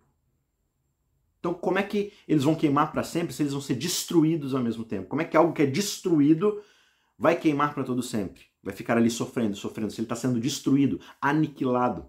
Então, 1.39 1.53
como 1.53 1.79
é 1.79 1.83
que 1.83 2.13
eles 2.29 2.45
vão 2.45 2.55
queimar 2.55 2.93
para 2.93 3.03
sempre 3.03 3.35
se 3.35 3.43
eles 3.43 3.53
vão 3.53 3.61
ser 3.61 3.75
destruídos 3.75 4.55
ao 4.55 4.63
mesmo 4.63 4.85
tempo? 4.85 5.09
Como 5.09 5.23
é 5.23 5.25
que 5.25 5.37
algo 5.37 5.53
que 5.53 5.63
é 5.63 5.67
destruído 5.67 6.63
vai 7.19 7.35
queimar 7.37 7.75
para 7.75 7.83
todo 7.83 8.01
sempre? 8.01 8.45
Vai 8.63 8.73
ficar 8.73 8.97
ali 8.97 9.11
sofrendo, 9.11 9.57
sofrendo, 9.57 9.91
se 9.91 10.01
ele 10.01 10.05
está 10.05 10.15
sendo 10.15 10.39
destruído, 10.39 11.01
aniquilado. 11.21 12.07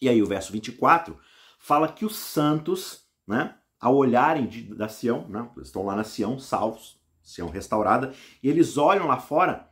E 0.00 0.08
aí 0.08 0.22
o 0.22 0.26
verso 0.26 0.52
24 0.52 1.16
fala 1.58 1.88
que 1.88 2.04
os 2.04 2.16
santos, 2.16 3.04
né, 3.26 3.54
ao 3.80 3.96
olharem 3.96 4.46
de, 4.46 4.62
da 4.74 4.88
Sião, 4.88 5.28
né, 5.28 5.48
estão 5.62 5.84
lá 5.84 5.96
na 5.96 6.04
Sião, 6.04 6.38
salvos, 6.38 6.98
Sião 7.22 7.48
restaurada, 7.48 8.12
e 8.42 8.48
eles 8.48 8.78
olham 8.78 9.06
lá 9.06 9.18
fora, 9.18 9.68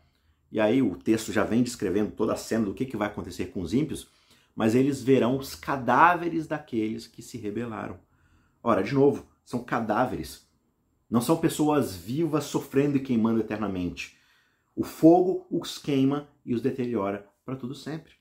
e 0.51 0.61
aí 0.61 0.83
o 0.83 0.97
texto 0.97 1.33
já 1.33 1.45
vem 1.45 1.63
descrevendo 1.63 2.13
toda 2.13 2.33
a 2.33 2.37
cena 2.37 2.65
do 2.65 2.75
que, 2.75 2.87
que 2.87 2.97
vai 2.97 3.09
acontecer 3.09 3.47
com 3.47 3.61
os 3.61 3.73
ímpios, 3.73 4.09
mas 4.55 4.75
eles 4.75 5.03
verão 5.03 5.37
os 5.37 5.55
cadáveres 5.55 6.47
daqueles 6.47 7.07
que 7.07 7.23
se 7.23 7.37
rebelaram. 7.37 7.99
Ora, 8.63 8.83
de 8.83 8.95
novo, 8.95 9.27
são 9.45 9.63
cadáveres. 9.63 10.47
Não 11.11 11.21
são 11.21 11.37
pessoas 11.37 11.95
vivas 11.95 12.45
sofrendo 12.45 12.97
e 12.97 13.01
queimando 13.01 13.41
eternamente. 13.41 14.19
O 14.75 14.83
fogo 14.83 15.47
os 15.51 15.79
queima 15.79 16.29
e 16.45 16.55
os 16.55 16.63
deteriora 16.63 17.29
para 17.45 17.57
todo 17.57 17.75
sempre. 17.75 18.15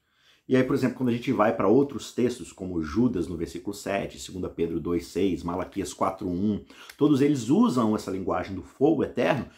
E 0.47 0.55
aí, 0.55 0.63
por 0.63 0.75
exemplo, 0.75 0.97
quando 0.97 1.09
a 1.09 1.13
gente 1.13 1.31
vai 1.31 1.55
para 1.55 1.67
outros 1.67 2.13
textos, 2.13 2.51
como 2.51 2.83
Judas 2.83 3.27
no 3.27 3.35
versículo 3.35 3.73
7, 3.73 4.31
2 4.31 4.53
Pedro 4.53 4.79
2,6, 4.79 5.43
Malaquias 5.43 5.91
4,1, 5.91 6.63
todos 6.97 7.19
eles 7.19 7.49
usam 7.49 7.95
essa 7.95 8.11
linguagem 8.11 8.55
do 8.55 8.61
fogo 8.61 9.03
eterno, 9.03 9.49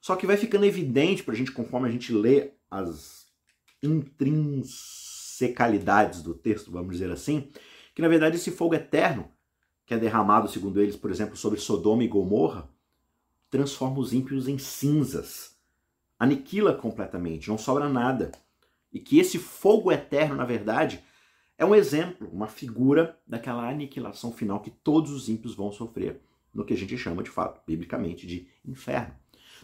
só 0.00 0.16
que 0.16 0.26
vai 0.26 0.38
ficando 0.38 0.64
evidente 0.64 1.22
para 1.22 1.34
a 1.34 1.36
gente, 1.36 1.52
conforme 1.52 1.88
a 1.88 1.92
gente 1.92 2.10
lê 2.10 2.52
as 2.70 3.26
intrinsecalidades 3.82 6.22
do 6.22 6.32
texto, 6.32 6.70
vamos 6.70 6.92
dizer 6.92 7.10
assim, 7.10 7.50
que 7.94 8.00
na 8.00 8.08
verdade 8.08 8.36
esse 8.36 8.50
fogo 8.50 8.74
eterno, 8.74 9.30
que 9.84 9.92
é 9.92 9.98
derramado, 9.98 10.48
segundo 10.48 10.80
eles, 10.80 10.96
por 10.96 11.10
exemplo, 11.10 11.36
sobre 11.36 11.60
Sodoma 11.60 12.02
e 12.02 12.08
Gomorra, 12.08 12.66
transforma 13.50 13.98
os 13.98 14.14
ímpios 14.14 14.48
em 14.48 14.56
cinzas, 14.56 15.54
aniquila 16.18 16.72
completamente, 16.72 17.50
não 17.50 17.58
sobra 17.58 17.90
nada 17.90 18.32
e 18.92 18.98
que 18.98 19.18
esse 19.18 19.38
fogo 19.38 19.92
eterno, 19.92 20.36
na 20.36 20.44
verdade, 20.44 21.02
é 21.56 21.64
um 21.64 21.74
exemplo, 21.74 22.28
uma 22.32 22.46
figura 22.46 23.18
daquela 23.26 23.68
aniquilação 23.68 24.32
final 24.32 24.60
que 24.60 24.70
todos 24.70 25.10
os 25.10 25.28
ímpios 25.28 25.54
vão 25.54 25.70
sofrer 25.70 26.20
no 26.52 26.64
que 26.64 26.74
a 26.74 26.76
gente 26.76 26.96
chama 26.96 27.22
de 27.22 27.30
fato, 27.30 27.60
biblicamente, 27.66 28.26
de 28.26 28.48
inferno. 28.64 29.14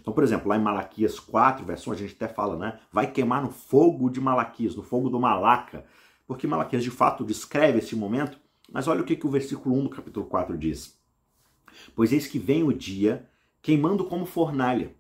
Então, 0.01 0.13
por 0.13 0.23
exemplo, 0.23 0.49
lá 0.49 0.57
em 0.57 0.63
Malaquias 0.63 1.19
4, 1.19 1.65
verso 1.65 1.91
1, 1.91 1.93
a 1.93 1.97
gente 1.97 2.15
até 2.15 2.29
fala, 2.29 2.57
né? 2.57 2.79
Vai 2.93 3.11
queimar 3.11 3.43
no 3.43 3.51
fogo 3.51 4.11
de 4.11 4.21
Malaquias, 4.21 4.77
no 4.77 4.83
fogo 4.83 5.09
do 5.09 5.19
Malaca. 5.19 5.85
Porque 6.27 6.47
Malaquias 6.47 6.83
de 6.83 6.91
fato 6.91 7.25
descreve 7.25 7.79
esse 7.79 7.95
momento, 7.97 8.39
mas 8.71 8.89
olha 8.89 9.01
o 9.01 9.05
que, 9.05 9.17
que 9.17 9.27
o 9.27 9.31
versículo 9.31 9.77
1 9.77 9.85
do 9.85 9.91
capítulo 9.91 10.27
4 10.27 10.59
diz. 10.59 10.99
Pois 11.95 12.13
eis 12.13 12.27
que 12.27 12.39
vem 12.39 12.63
o 12.63 12.73
dia 12.73 13.29
queimando 13.63 14.05
como 14.05 14.27
fornalha. 14.27 14.95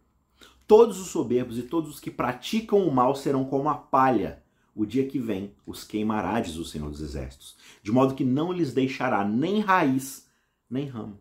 Todos 0.66 0.98
os 1.00 1.08
soberbos 1.08 1.58
e 1.58 1.62
todos 1.62 1.90
os 1.90 2.00
que 2.00 2.10
praticam 2.10 2.86
o 2.86 2.92
mal 2.92 3.14
serão 3.14 3.44
como 3.44 3.68
a 3.68 3.74
palha. 3.74 4.42
O 4.74 4.84
dia 4.84 5.06
que 5.06 5.18
vem 5.18 5.54
os 5.64 5.84
queimará, 5.84 6.40
diz 6.40 6.56
o 6.56 6.64
Senhor 6.64 6.90
dos 6.90 7.00
Exércitos, 7.00 7.56
de 7.82 7.90
modo 7.90 8.14
que 8.14 8.24
não 8.24 8.52
lhes 8.52 8.74
deixará 8.74 9.24
nem 9.24 9.60
raiz, 9.60 10.28
nem 10.68 10.86
ramo. 10.86 11.20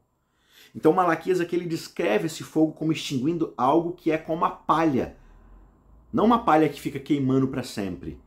Então 0.75 0.91
Malaquias 0.91 1.39
aqui 1.39 1.55
ele 1.55 1.65
descreve 1.65 2.25
esse 2.25 2.43
fogo 2.43 2.73
como 2.73 2.91
extinguindo 2.91 3.53
algo 3.55 3.93
que 3.93 4.11
é 4.11 4.17
como 4.17 4.43
a 4.43 4.49
palha. 4.49 5.15
Não 6.11 6.25
uma 6.25 6.43
palha 6.43 6.67
que 6.67 6.81
fica 6.81 6.99
queimando 6.99 7.47
para 7.47 7.63
sempre. 7.63 8.19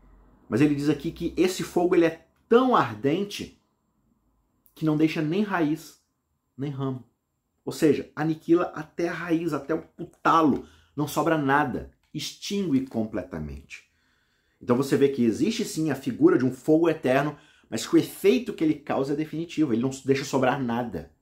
Mas 0.48 0.62
ele 0.62 0.74
diz 0.74 0.88
aqui 0.88 1.10
que 1.10 1.34
esse 1.36 1.62
fogo 1.62 1.94
ele 1.94 2.06
é 2.06 2.26
tão 2.48 2.74
ardente 2.74 3.60
que 4.74 4.84
não 4.84 4.96
deixa 4.96 5.20
nem 5.20 5.42
raiz, 5.42 6.00
nem 6.56 6.70
ramo. 6.70 7.04
Ou 7.64 7.72
seja, 7.72 8.10
aniquila 8.16 8.72
até 8.74 9.08
a 9.08 9.12
raiz, 9.12 9.52
até 9.52 9.74
o 9.74 10.06
talo. 10.22 10.66
Não 10.98 11.06
sobra 11.06 11.38
nada. 11.38 11.92
Extingue 12.12 12.84
completamente. 12.84 13.88
Então 14.60 14.76
você 14.76 14.96
vê 14.96 15.08
que 15.08 15.24
existe 15.24 15.64
sim 15.64 15.92
a 15.92 15.94
figura 15.94 16.36
de 16.36 16.44
um 16.44 16.52
fogo 16.52 16.88
eterno, 16.88 17.38
mas 17.70 17.86
que 17.86 17.94
o 17.94 17.98
efeito 17.98 18.52
que 18.52 18.64
ele 18.64 18.74
causa 18.74 19.12
é 19.12 19.16
definitivo. 19.16 19.72
Ele 19.72 19.80
não 19.80 19.90
deixa 20.04 20.24
sobrar 20.24 20.60
nada. 20.60 21.12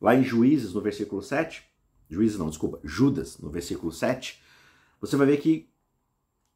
Lá 0.00 0.14
em 0.14 0.24
Juízes, 0.24 0.72
no 0.72 0.80
versículo 0.80 1.20
7, 1.22 1.62
Juízes 2.08 2.38
não, 2.38 2.48
desculpa, 2.48 2.80
Judas, 2.82 3.36
no 3.36 3.50
versículo 3.50 3.92
7, 3.92 4.40
você 4.98 5.14
vai 5.14 5.26
ver 5.26 5.36
que 5.42 5.68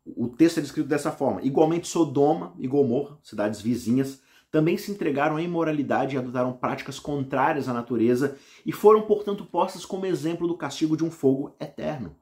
o 0.06 0.26
texto 0.28 0.56
é 0.56 0.62
descrito 0.62 0.88
dessa 0.88 1.12
forma. 1.12 1.42
Igualmente 1.42 1.86
Sodoma 1.86 2.54
e 2.58 2.66
Gomorra, 2.66 3.18
cidades 3.22 3.60
vizinhas, 3.60 4.22
também 4.54 4.78
se 4.78 4.92
entregaram 4.92 5.34
à 5.34 5.42
imoralidade 5.42 6.14
e 6.14 6.18
adotaram 6.18 6.52
práticas 6.52 7.00
contrárias 7.00 7.68
à 7.68 7.72
natureza 7.72 8.38
e 8.64 8.70
foram, 8.70 9.02
portanto, 9.02 9.44
postas 9.44 9.84
como 9.84 10.06
exemplo 10.06 10.46
do 10.46 10.56
castigo 10.56 10.96
de 10.96 11.02
um 11.02 11.10
fogo 11.10 11.56
eterno. 11.58 12.16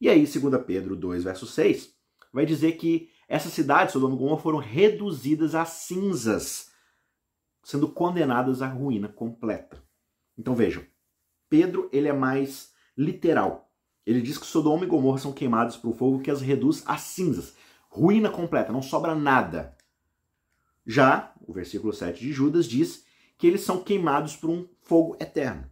E 0.00 0.08
aí, 0.08 0.24
2 0.24 0.64
Pedro 0.64 0.96
2, 0.96 1.24
verso 1.24 1.46
6, 1.46 1.94
vai 2.32 2.46
dizer 2.46 2.72
que 2.78 3.10
essas 3.28 3.52
cidades, 3.52 3.92
Sodoma 3.92 4.14
e 4.14 4.18
Gomorra, 4.18 4.40
foram 4.40 4.56
reduzidas 4.56 5.54
a 5.54 5.66
cinzas 5.66 6.70
sendo 7.62 7.86
condenadas 7.86 8.62
à 8.62 8.66
ruína 8.66 9.08
completa. 9.08 9.84
Então 10.38 10.54
vejam, 10.54 10.82
Pedro 11.50 11.90
ele 11.92 12.08
é 12.08 12.14
mais 12.14 12.72
literal. 12.96 13.70
Ele 14.06 14.22
diz 14.22 14.38
que 14.38 14.46
Sodoma 14.46 14.84
e 14.84 14.88
Gomorra 14.88 15.18
são 15.18 15.34
queimados 15.34 15.76
por 15.76 15.94
fogo 15.94 16.22
que 16.22 16.30
as 16.30 16.40
reduz 16.40 16.82
a 16.86 16.96
cinzas. 16.96 17.54
Ruína 17.90 18.30
completa, 18.30 18.72
não 18.72 18.80
sobra 18.80 19.14
nada. 19.14 19.78
Já 20.90 21.32
o 21.46 21.52
versículo 21.52 21.92
7 21.92 22.18
de 22.18 22.32
Judas 22.32 22.66
diz 22.66 23.04
que 23.38 23.46
eles 23.46 23.60
são 23.60 23.80
queimados 23.80 24.34
por 24.34 24.50
um 24.50 24.66
fogo 24.82 25.16
eterno. 25.20 25.70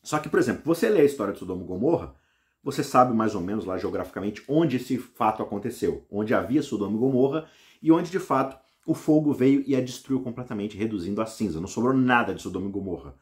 Só 0.00 0.20
que, 0.20 0.28
por 0.28 0.38
exemplo, 0.38 0.62
você 0.64 0.88
lê 0.88 1.00
a 1.00 1.04
história 1.04 1.32
de 1.32 1.40
Sodoma 1.40 1.64
e 1.64 1.66
Gomorra, 1.66 2.14
você 2.62 2.84
sabe 2.84 3.12
mais 3.12 3.34
ou 3.34 3.40
menos 3.40 3.64
lá 3.64 3.76
geograficamente 3.76 4.44
onde 4.46 4.76
esse 4.76 4.96
fato 4.96 5.42
aconteceu, 5.42 6.06
onde 6.08 6.34
havia 6.34 6.62
Sodoma 6.62 6.96
e 6.96 7.00
Gomorra 7.00 7.48
e 7.82 7.90
onde 7.90 8.12
de 8.12 8.20
fato 8.20 8.56
o 8.86 8.94
fogo 8.94 9.32
veio 9.32 9.64
e 9.66 9.74
a 9.74 9.80
destruiu 9.80 10.20
completamente, 10.20 10.76
reduzindo 10.76 11.20
a 11.20 11.26
cinza. 11.26 11.60
Não 11.60 11.66
sobrou 11.66 11.92
nada 11.92 12.32
de 12.32 12.40
Sodoma 12.40 12.68
e 12.68 12.72
Gomorra. 12.72 13.16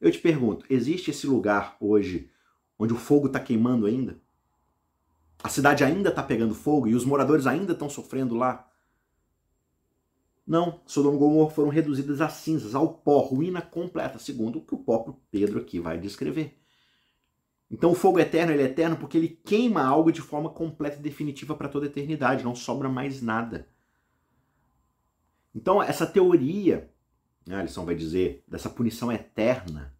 Eu 0.00 0.10
te 0.10 0.18
pergunto, 0.18 0.66
existe 0.68 1.12
esse 1.12 1.28
lugar 1.28 1.76
hoje 1.78 2.28
onde 2.76 2.92
o 2.92 2.96
fogo 2.96 3.28
está 3.28 3.38
queimando 3.38 3.86
ainda? 3.86 4.20
A 5.44 5.48
cidade 5.48 5.84
ainda 5.84 6.08
está 6.08 6.24
pegando 6.24 6.56
fogo 6.56 6.88
e 6.88 6.94
os 6.96 7.04
moradores 7.04 7.46
ainda 7.46 7.72
estão 7.72 7.88
sofrendo 7.88 8.34
lá? 8.34 8.65
Não, 10.46 10.80
Sodoma 10.86 11.16
e 11.16 11.18
Gomorra 11.18 11.50
foram 11.50 11.70
reduzidas 11.70 12.20
a 12.20 12.28
cinzas, 12.28 12.74
ao 12.74 12.94
pó, 12.94 13.18
ruína 13.18 13.60
completa, 13.60 14.18
segundo 14.18 14.58
o 14.58 14.64
que 14.64 14.74
o 14.74 14.78
próprio 14.78 15.18
Pedro 15.30 15.58
aqui 15.58 15.80
vai 15.80 15.98
descrever. 15.98 16.56
Então 17.68 17.90
o 17.90 17.96
fogo 17.96 18.20
eterno 18.20 18.52
ele 18.52 18.62
é 18.62 18.66
eterno 18.66 18.96
porque 18.96 19.18
ele 19.18 19.28
queima 19.28 19.82
algo 19.82 20.12
de 20.12 20.20
forma 20.20 20.48
completa 20.48 20.98
e 20.98 21.02
definitiva 21.02 21.56
para 21.56 21.68
toda 21.68 21.86
a 21.86 21.88
eternidade, 21.88 22.44
não 22.44 22.54
sobra 22.54 22.88
mais 22.88 23.20
nada. 23.20 23.68
Então, 25.56 25.82
essa 25.82 26.06
teoria, 26.06 26.92
né, 27.46 27.56
a 27.56 27.62
lição 27.62 27.86
vai 27.86 27.94
dizer, 27.94 28.44
dessa 28.46 28.68
punição 28.68 29.10
eterna, 29.10 29.96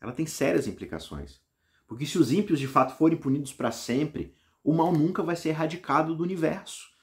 ela 0.00 0.12
tem 0.12 0.24
sérias 0.24 0.66
implicações. 0.66 1.42
Porque 1.86 2.06
se 2.06 2.16
os 2.18 2.32
ímpios 2.32 2.58
de 2.58 2.66
fato 2.66 2.96
forem 2.96 3.18
punidos 3.18 3.52
para 3.52 3.70
sempre, 3.70 4.34
o 4.62 4.72
mal 4.72 4.92
nunca 4.92 5.22
vai 5.22 5.36
ser 5.36 5.50
erradicado 5.50 6.16
do 6.16 6.22
universo. 6.22 6.93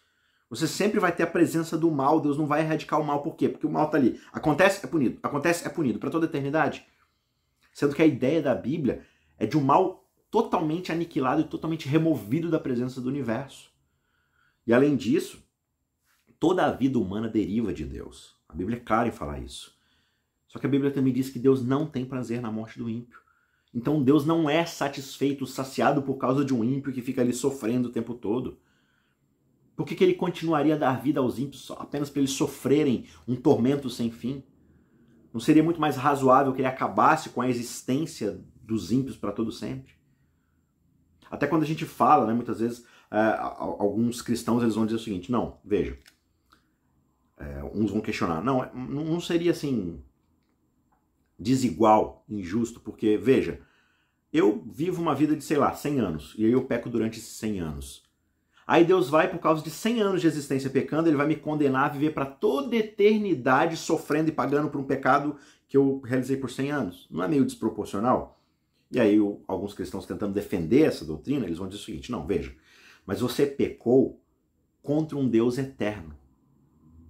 Você 0.51 0.67
sempre 0.67 0.99
vai 0.99 1.11
ter 1.11 1.23
a 1.23 1.27
presença 1.27 1.75
do 1.75 1.89
mal, 1.89 2.19
Deus 2.19 2.37
não 2.37 2.45
vai 2.45 2.61
erradicar 2.61 3.01
o 3.01 3.03
mal, 3.03 3.23
por 3.23 3.35
quê? 3.35 3.49
Porque 3.49 3.65
o 3.65 3.71
mal 3.71 3.85
está 3.85 3.97
ali. 3.97 4.21
Acontece, 4.31 4.85
é 4.85 4.87
punido. 4.87 5.17
Acontece, 5.23 5.65
é 5.65 5.69
punido 5.69 5.97
para 5.97 6.11
toda 6.11 6.27
a 6.27 6.29
eternidade. 6.29 6.85
Sendo 7.73 7.95
que 7.95 8.03
a 8.03 8.05
ideia 8.05 8.39
da 8.39 8.53
Bíblia 8.53 9.03
é 9.39 9.47
de 9.47 9.57
um 9.57 9.61
mal 9.61 10.07
totalmente 10.29 10.91
aniquilado 10.91 11.41
e 11.41 11.45
totalmente 11.45 11.87
removido 11.87 12.51
da 12.51 12.59
presença 12.59 13.01
do 13.01 13.09
universo. 13.09 13.71
E 14.67 14.73
além 14.73 14.95
disso, 14.95 15.41
Toda 16.41 16.65
a 16.65 16.71
vida 16.71 16.97
humana 16.97 17.29
deriva 17.29 17.71
de 17.71 17.85
Deus. 17.85 18.35
A 18.49 18.55
Bíblia 18.55 18.77
é 18.77 18.79
clara 18.79 19.07
em 19.07 19.11
falar 19.11 19.39
isso. 19.39 19.77
Só 20.47 20.57
que 20.57 20.65
a 20.65 20.69
Bíblia 20.69 20.89
também 20.89 21.13
diz 21.13 21.29
que 21.29 21.37
Deus 21.37 21.63
não 21.63 21.85
tem 21.85 22.03
prazer 22.03 22.41
na 22.41 22.51
morte 22.51 22.79
do 22.79 22.89
ímpio. 22.89 23.19
Então 23.71 24.01
Deus 24.01 24.25
não 24.25 24.49
é 24.49 24.65
satisfeito, 24.65 25.45
saciado 25.45 26.01
por 26.01 26.15
causa 26.15 26.43
de 26.43 26.51
um 26.51 26.63
ímpio 26.63 26.91
que 26.91 27.03
fica 27.03 27.21
ali 27.21 27.31
sofrendo 27.31 27.89
o 27.89 27.91
tempo 27.91 28.15
todo. 28.15 28.57
Por 29.75 29.85
que, 29.85 29.95
que 29.95 30.03
ele 30.03 30.13
continuaria 30.13 30.75
a 30.75 30.77
dar 30.77 31.01
vida 31.01 31.19
aos 31.19 31.39
ímpios 31.39 31.71
apenas 31.71 32.09
para 32.09 32.19
eles 32.19 32.31
sofrerem 32.31 33.05
um 33.27 33.35
tormento 33.35 33.89
sem 33.89 34.11
fim? 34.11 34.43
Não 35.33 35.39
seria 35.39 35.63
muito 35.63 35.79
mais 35.79 35.95
razoável 35.95 36.53
que 36.53 36.61
ele 36.61 36.67
acabasse 36.67 37.29
com 37.29 37.41
a 37.41 37.49
existência 37.49 38.43
dos 38.61 38.91
ímpios 38.91 39.15
para 39.15 39.31
todo 39.31 39.51
sempre? 39.51 39.93
Até 41.29 41.47
quando 41.47 41.63
a 41.63 41.65
gente 41.65 41.85
fala, 41.85 42.27
né, 42.27 42.33
muitas 42.33 42.59
vezes, 42.59 42.85
é, 43.09 43.37
alguns 43.39 44.21
cristãos 44.21 44.61
eles 44.61 44.75
vão 44.75 44.85
dizer 44.85 44.97
o 44.97 45.03
seguinte: 45.03 45.31
não, 45.31 45.59
veja, 45.63 45.97
é, 47.37 47.63
uns 47.73 47.91
vão 47.91 48.01
questionar. 48.01 48.43
Não, 48.43 48.73
não 48.73 49.19
seria 49.21 49.51
assim 49.51 50.03
desigual, 51.39 52.23
injusto, 52.29 52.79
porque, 52.79 53.17
veja, 53.17 53.61
eu 54.31 54.63
vivo 54.71 55.01
uma 55.01 55.15
vida 55.15 55.35
de, 55.35 55.43
sei 55.43 55.57
lá, 55.57 55.73
100 55.73 55.99
anos, 55.99 56.35
e 56.37 56.45
eu 56.45 56.65
peco 56.65 56.89
durante 56.89 57.17
esses 57.17 57.35
100 57.37 57.59
anos. 57.59 58.03
Aí 58.71 58.85
Deus 58.85 59.09
vai, 59.09 59.29
por 59.29 59.37
causa 59.37 59.61
de 59.61 59.69
100 59.69 60.01
anos 60.01 60.21
de 60.21 60.27
existência 60.27 60.69
pecando, 60.69 61.09
ele 61.09 61.17
vai 61.17 61.27
me 61.27 61.35
condenar 61.35 61.87
a 61.87 61.89
viver 61.89 62.11
para 62.11 62.25
toda 62.25 62.73
eternidade 62.73 63.75
sofrendo 63.75 64.29
e 64.29 64.31
pagando 64.31 64.69
por 64.69 64.79
um 64.79 64.85
pecado 64.85 65.35
que 65.67 65.75
eu 65.75 65.99
realizei 66.05 66.37
por 66.37 66.49
100 66.49 66.71
anos. 66.71 67.05
Não 67.11 67.21
é 67.21 67.27
meio 67.27 67.43
desproporcional? 67.43 68.41
E 68.89 68.97
aí 68.97 69.17
alguns 69.45 69.73
cristãos 69.73 70.05
tentando 70.05 70.33
defender 70.33 70.83
essa 70.83 71.03
doutrina, 71.03 71.45
eles 71.45 71.57
vão 71.57 71.67
dizer 71.67 71.81
o 71.81 71.83
seguinte, 71.83 72.09
não, 72.09 72.25
veja, 72.25 72.55
mas 73.05 73.19
você 73.19 73.45
pecou 73.45 74.23
contra 74.81 75.17
um 75.17 75.27
Deus 75.27 75.57
eterno. 75.57 76.15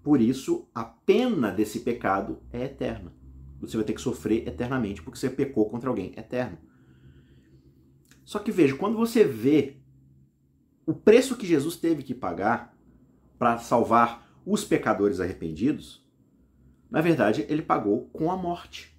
Por 0.01 0.20
isso, 0.20 0.68
a 0.74 0.84
pena 0.84 1.51
desse 1.51 1.82
pecado 1.82 2.39
é 2.51 2.63
eterna. 2.63 3.13
Você 3.60 3.77
vai 3.77 3.86
ter 3.86 3.94
que 3.94 4.01
sofrer 4.01 4.48
eternamente 4.48 5.03
porque 5.03 5.20
você 5.20 5.30
pecou 5.30 5.70
contra 5.70 5.91
alguém 5.91 6.12
eterno. 6.18 6.58
Só 8.25 8.39
que 8.39 8.51
veja, 8.51 8.75
quando 8.75 8.98
você 8.98 9.24
vê 9.24 9.81
o 10.86 10.94
preço 10.94 11.38
que 11.38 11.46
Jesus 11.46 11.76
teve 11.76 12.04
que 12.04 12.14
pagar 12.14 12.76
para 13.38 13.58
salvar 13.58 14.28
os 14.46 14.64
pecadores 14.64 15.20
arrependidos, 15.20 16.06
na 16.90 17.02
verdade, 17.02 17.46
ele 17.48 17.62
pagou 17.62 18.10
com 18.12 18.32
a 18.32 18.36
morte. 18.36 18.96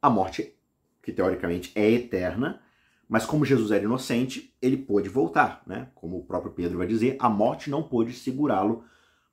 A 0.00 0.08
morte, 0.08 0.54
que 1.02 1.12
teoricamente 1.12 1.70
é 1.74 1.90
eterna, 1.90 2.62
mas 3.08 3.26
como 3.26 3.44
Jesus 3.44 3.70
era 3.70 3.84
inocente, 3.84 4.56
ele 4.60 4.76
pôde 4.76 5.08
voltar, 5.08 5.62
né? 5.66 5.90
Como 5.94 6.18
o 6.18 6.24
próprio 6.24 6.52
Pedro 6.52 6.78
vai 6.78 6.86
dizer, 6.86 7.16
a 7.18 7.28
morte 7.28 7.70
não 7.70 7.82
pôde 7.82 8.12
segurá-lo 8.12 8.84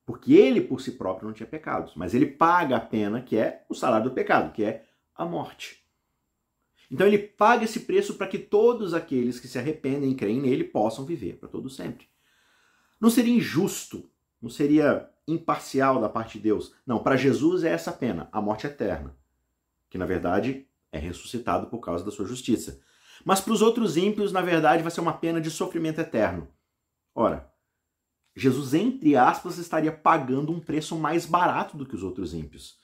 porque 0.06 0.34
ele 0.34 0.62
por 0.62 0.82
si 0.82 0.92
próprio 0.92 1.28
não 1.28 1.34
tinha 1.34 1.48
pecados, 1.48 1.94
mas 1.96 2.14
ele 2.14 2.26
paga 2.26 2.76
a 2.76 2.82
pena 2.82 3.22
que 3.22 3.38
é 3.38 3.64
o 3.70 3.74
salário 3.74 4.10
do 4.10 4.16
pecado, 4.16 4.52
que 4.52 4.64
é 4.64 4.84
a 5.16 5.26
morte. 5.26 5.83
Então 6.92 7.08
ele 7.08 7.18
paga 7.18 7.63
esse 7.63 7.82
preço 7.82 8.16
para 8.16 8.28
que 8.28 8.38
todos 8.38 8.94
aqueles 8.94 9.40
que 9.40 9.48
se 9.48 9.58
arrependem 9.58 10.12
e 10.12 10.16
creem 10.16 10.42
nele 10.42 10.63
possam 10.63 11.06
viver 11.06 11.38
para 11.38 11.50
todo 11.50 11.70
sempre. 11.70 12.08
Não 13.00 13.10
seria 13.10 13.34
injusto, 13.34 14.10
não 14.42 14.50
seria 14.50 15.10
imparcial 15.28 16.00
da 16.00 16.10
parte 16.10 16.38
de 16.38 16.44
Deus. 16.44 16.74
Não, 16.86 17.00
para 17.00 17.18
Jesus 17.18 17.63
é 17.63 17.70
essa 17.70 17.92
pena, 17.92 18.30
a 18.32 18.42
morte 18.42 18.68
eterna, 18.68 19.16
que 19.90 19.98
na 19.98 20.06
verdade 20.06 20.68
é 20.92 21.00
ressuscitado 21.00 21.68
por 21.68 21.80
causa 21.80 22.06
da 22.06 22.12
sua 22.12 22.25
justiça. 22.25 22.82
Mas 23.25 23.42
para 23.42 23.54
os 23.54 23.62
outros 23.62 23.98
ímpios, 23.98 24.32
na 24.32 24.42
verdade, 24.42 24.84
vai 24.84 24.92
ser 24.92 25.02
uma 25.02 25.13
pena 25.13 25.40
de 25.40 25.50
sofrimento 25.50 26.00
eterno. 26.02 26.48
Ora, 27.16 27.52
Jesus, 28.36 28.74
entre 28.74 29.16
aspas, 29.16 29.58
estaria 29.58 29.92
pagando 29.92 30.52
um 30.52 30.60
preço 30.60 30.96
mais 30.98 31.25
barato 31.25 31.78
do 31.78 31.86
que 31.86 31.96
os 31.96 32.04
outros 32.04 32.34
ímpios. 32.34 32.78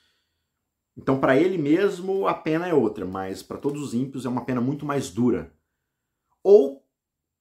Então, 1.01 1.17
para 1.17 1.37
ele 1.37 1.57
mesmo, 1.57 2.27
a 2.27 2.33
pena 2.33 2.67
é 2.67 2.73
outra, 2.73 3.05
mas 3.05 3.41
para 3.41 3.57
todos 3.57 3.81
os 3.81 3.93
ímpios 3.93 4.25
é 4.25 4.29
uma 4.29 4.43
pena 4.43 4.59
muito 4.59 4.85
mais 4.85 5.09
dura. 5.09 5.53
Ou 6.43 6.85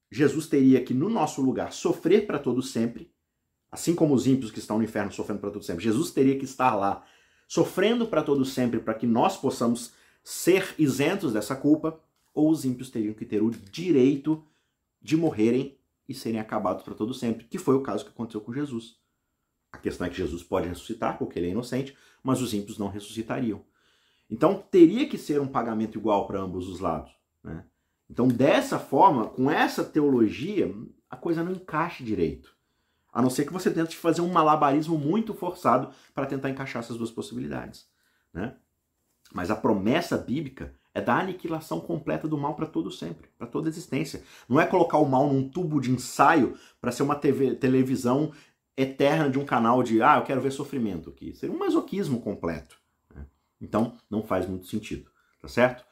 Jesus 0.09 0.47
teria 0.47 0.81
que, 0.81 0.95
no 0.95 1.09
nosso 1.09 1.43
lugar, 1.43 1.73
sofrer 1.73 2.25
para 2.25 2.39
todos 2.39 2.71
sempre, 2.71 3.13
assim 3.69 3.97
como 3.97 4.15
os 4.15 4.29
ímpios 4.29 4.53
que 4.53 4.61
estão 4.61 4.79
no 4.79 4.85
inferno 4.85 5.11
sofrendo 5.11 5.41
para 5.41 5.51
todos 5.51 5.67
sempre. 5.67 5.83
Jesus 5.83 6.13
teria 6.13 6.39
que 6.39 6.45
estar 6.45 6.77
lá, 6.77 7.05
sofrendo 7.49 8.07
para 8.07 8.23
todos 8.23 8.55
sempre, 8.55 8.79
para 8.79 8.95
que 8.95 9.09
nós 9.09 9.37
possamos 9.37 9.93
ser 10.23 10.77
isentos 10.79 11.33
dessa 11.33 11.57
culpa, 11.57 12.01
ou 12.33 12.51
os 12.51 12.65
ímpios 12.65 12.91
teriam 12.91 13.13
que 13.13 13.27
ter 13.27 13.43
o 13.43 13.51
direito 13.51 14.41
de 15.03 15.17
morrerem 15.17 15.77
e 16.09 16.15
serem 16.15 16.39
acabados 16.39 16.85
para 16.85 16.95
todo 16.95 17.13
sempre, 17.13 17.45
que 17.45 17.59
foi 17.59 17.75
o 17.75 17.83
caso 17.83 18.05
que 18.05 18.11
aconteceu 18.13 18.41
com 18.41 18.53
Jesus. 18.53 19.01
A 19.73 19.79
questão 19.79 20.07
é 20.07 20.11
que 20.11 20.17
Jesus 20.17 20.45
pode 20.45 20.69
ressuscitar, 20.69 21.19
porque 21.19 21.41
ele 21.41 21.49
é 21.49 21.51
inocente, 21.51 21.97
mas 22.29 22.43
os 22.43 22.53
ímpios 22.53 22.77
não 22.77 22.89
ressuscitariam. 22.89 23.63
Então 24.31 24.63
teria 24.71 25.09
que 25.09 25.17
ser 25.17 25.41
um 25.41 25.47
pagamento 25.47 25.99
igual 25.99 26.27
para 26.27 26.39
ambos 26.39 26.69
os 26.69 26.79
lados. 26.79 27.11
Né? 27.43 27.65
Então, 28.11 28.29
dessa 28.29 28.79
forma, 28.79 29.27
com 29.29 29.51
essa 29.51 29.83
teologia, 29.83 30.71
a 31.09 31.17
coisa 31.17 31.43
não 31.43 31.53
encaixa 31.53 32.05
direito. 32.05 32.55
A 33.11 33.23
não 33.23 33.31
ser 33.31 33.47
que 33.47 33.53
você 33.53 33.71
tente 33.71 33.97
fazer 33.97 34.21
um 34.21 34.31
malabarismo 34.31 34.99
muito 34.99 35.33
forçado 35.33 35.91
para 36.15 36.27
tentar 36.27 36.51
encaixar 36.51 36.83
essas 36.83 36.99
duas 36.99 37.11
possibilidades. 37.11 37.89
Né? 38.33 38.55
Mas 39.33 39.51
a 39.51 39.57
promessa 39.57 40.19
bíblica 40.19 40.75
é 40.95 41.01
da 41.01 41.19
aniquilação 41.19 41.81
completa 41.81 42.29
do 42.29 42.37
mal 42.37 42.55
para 42.55 42.67
todo 42.67 42.91
sempre, 42.91 43.31
para 43.39 43.47
toda 43.47 43.71
existência. 43.71 44.23
Não 44.47 44.61
é 44.61 44.67
colocar 44.67 44.99
o 44.99 45.09
mal 45.09 45.33
num 45.33 45.49
tubo 45.49 45.81
de 45.81 45.91
ensaio 45.91 46.59
para 46.79 46.93
ser 46.93 47.03
uma 47.03 47.15
TV, 47.15 47.55
televisão 47.55 48.33
eterna 48.79 49.29
de 49.29 49.39
um 49.39 49.45
canal 49.45 49.83
de 49.83 50.01
ah, 50.01 50.19
eu 50.19 50.23
quero 50.23 50.41
ver 50.41 50.53
sofrimento 50.53 51.11
aqui. 51.11 51.35
Seria 51.35 51.55
um 51.55 51.59
masoquismo 51.59 52.21
completo. 52.21 52.81
Né? 53.13 53.27
Então, 53.61 53.99
não 54.09 54.23
faz 54.23 54.47
muito 54.47 54.67
sentido, 54.67 55.11
tá 55.43 55.49
certo? 55.49 55.85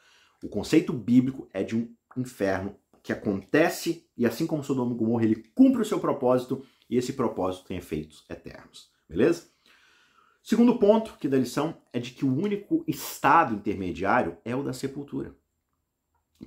O 0.43 0.49
conceito 0.49 0.93
bíblico 0.93 1.49
é 1.53 1.65
de 1.65 1.77
um 1.77 1.93
inferno 2.17 2.77
que 3.03 3.13
acontece 3.13 4.09
e 4.17 4.25
assim 4.25 4.47
como 4.47 4.63
Sodoma 4.63 4.95
e 4.95 4.97
Gomorra, 4.97 5.25
ele 5.25 5.43
cumpre 5.55 5.83
o 5.83 5.85
seu 5.85 5.99
propósito 5.99 6.65
e 6.89 6.97
esse 6.97 7.13
propósito 7.13 7.67
tem 7.67 7.77
efeitos 7.77 8.25
eternos. 8.31 8.89
Beleza? 9.09 9.49
Segundo 10.43 10.79
ponto 10.79 11.17
que 11.19 11.29
da 11.29 11.37
lição 11.37 11.77
é 11.93 11.99
de 11.99 12.13
que 12.13 12.25
o 12.25 12.33
único 12.33 12.85
estado 12.87 13.55
intermediário 13.55 14.39
é 14.45 14.55
o 14.55 14.63
da 14.63 14.73
sepultura. 14.73 15.35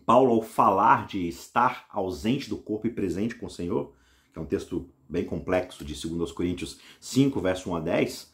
Paulo, 0.05 0.31
ao 0.31 0.41
falar 0.41 1.05
de 1.05 1.27
estar 1.27 1.85
ausente 1.89 2.47
do 2.47 2.57
corpo 2.57 2.87
e 2.87 2.91
presente 2.91 3.35
com 3.35 3.47
o 3.47 3.49
Senhor, 3.49 3.93
que 4.31 4.39
é 4.39 4.41
um 4.41 4.45
texto 4.45 4.89
bem 5.09 5.25
complexo 5.25 5.83
de 5.83 5.93
2 6.07 6.31
Coríntios 6.31 6.79
5, 6.99 7.41
verso 7.41 7.71
1 7.71 7.75
a 7.75 7.79
10, 7.79 8.33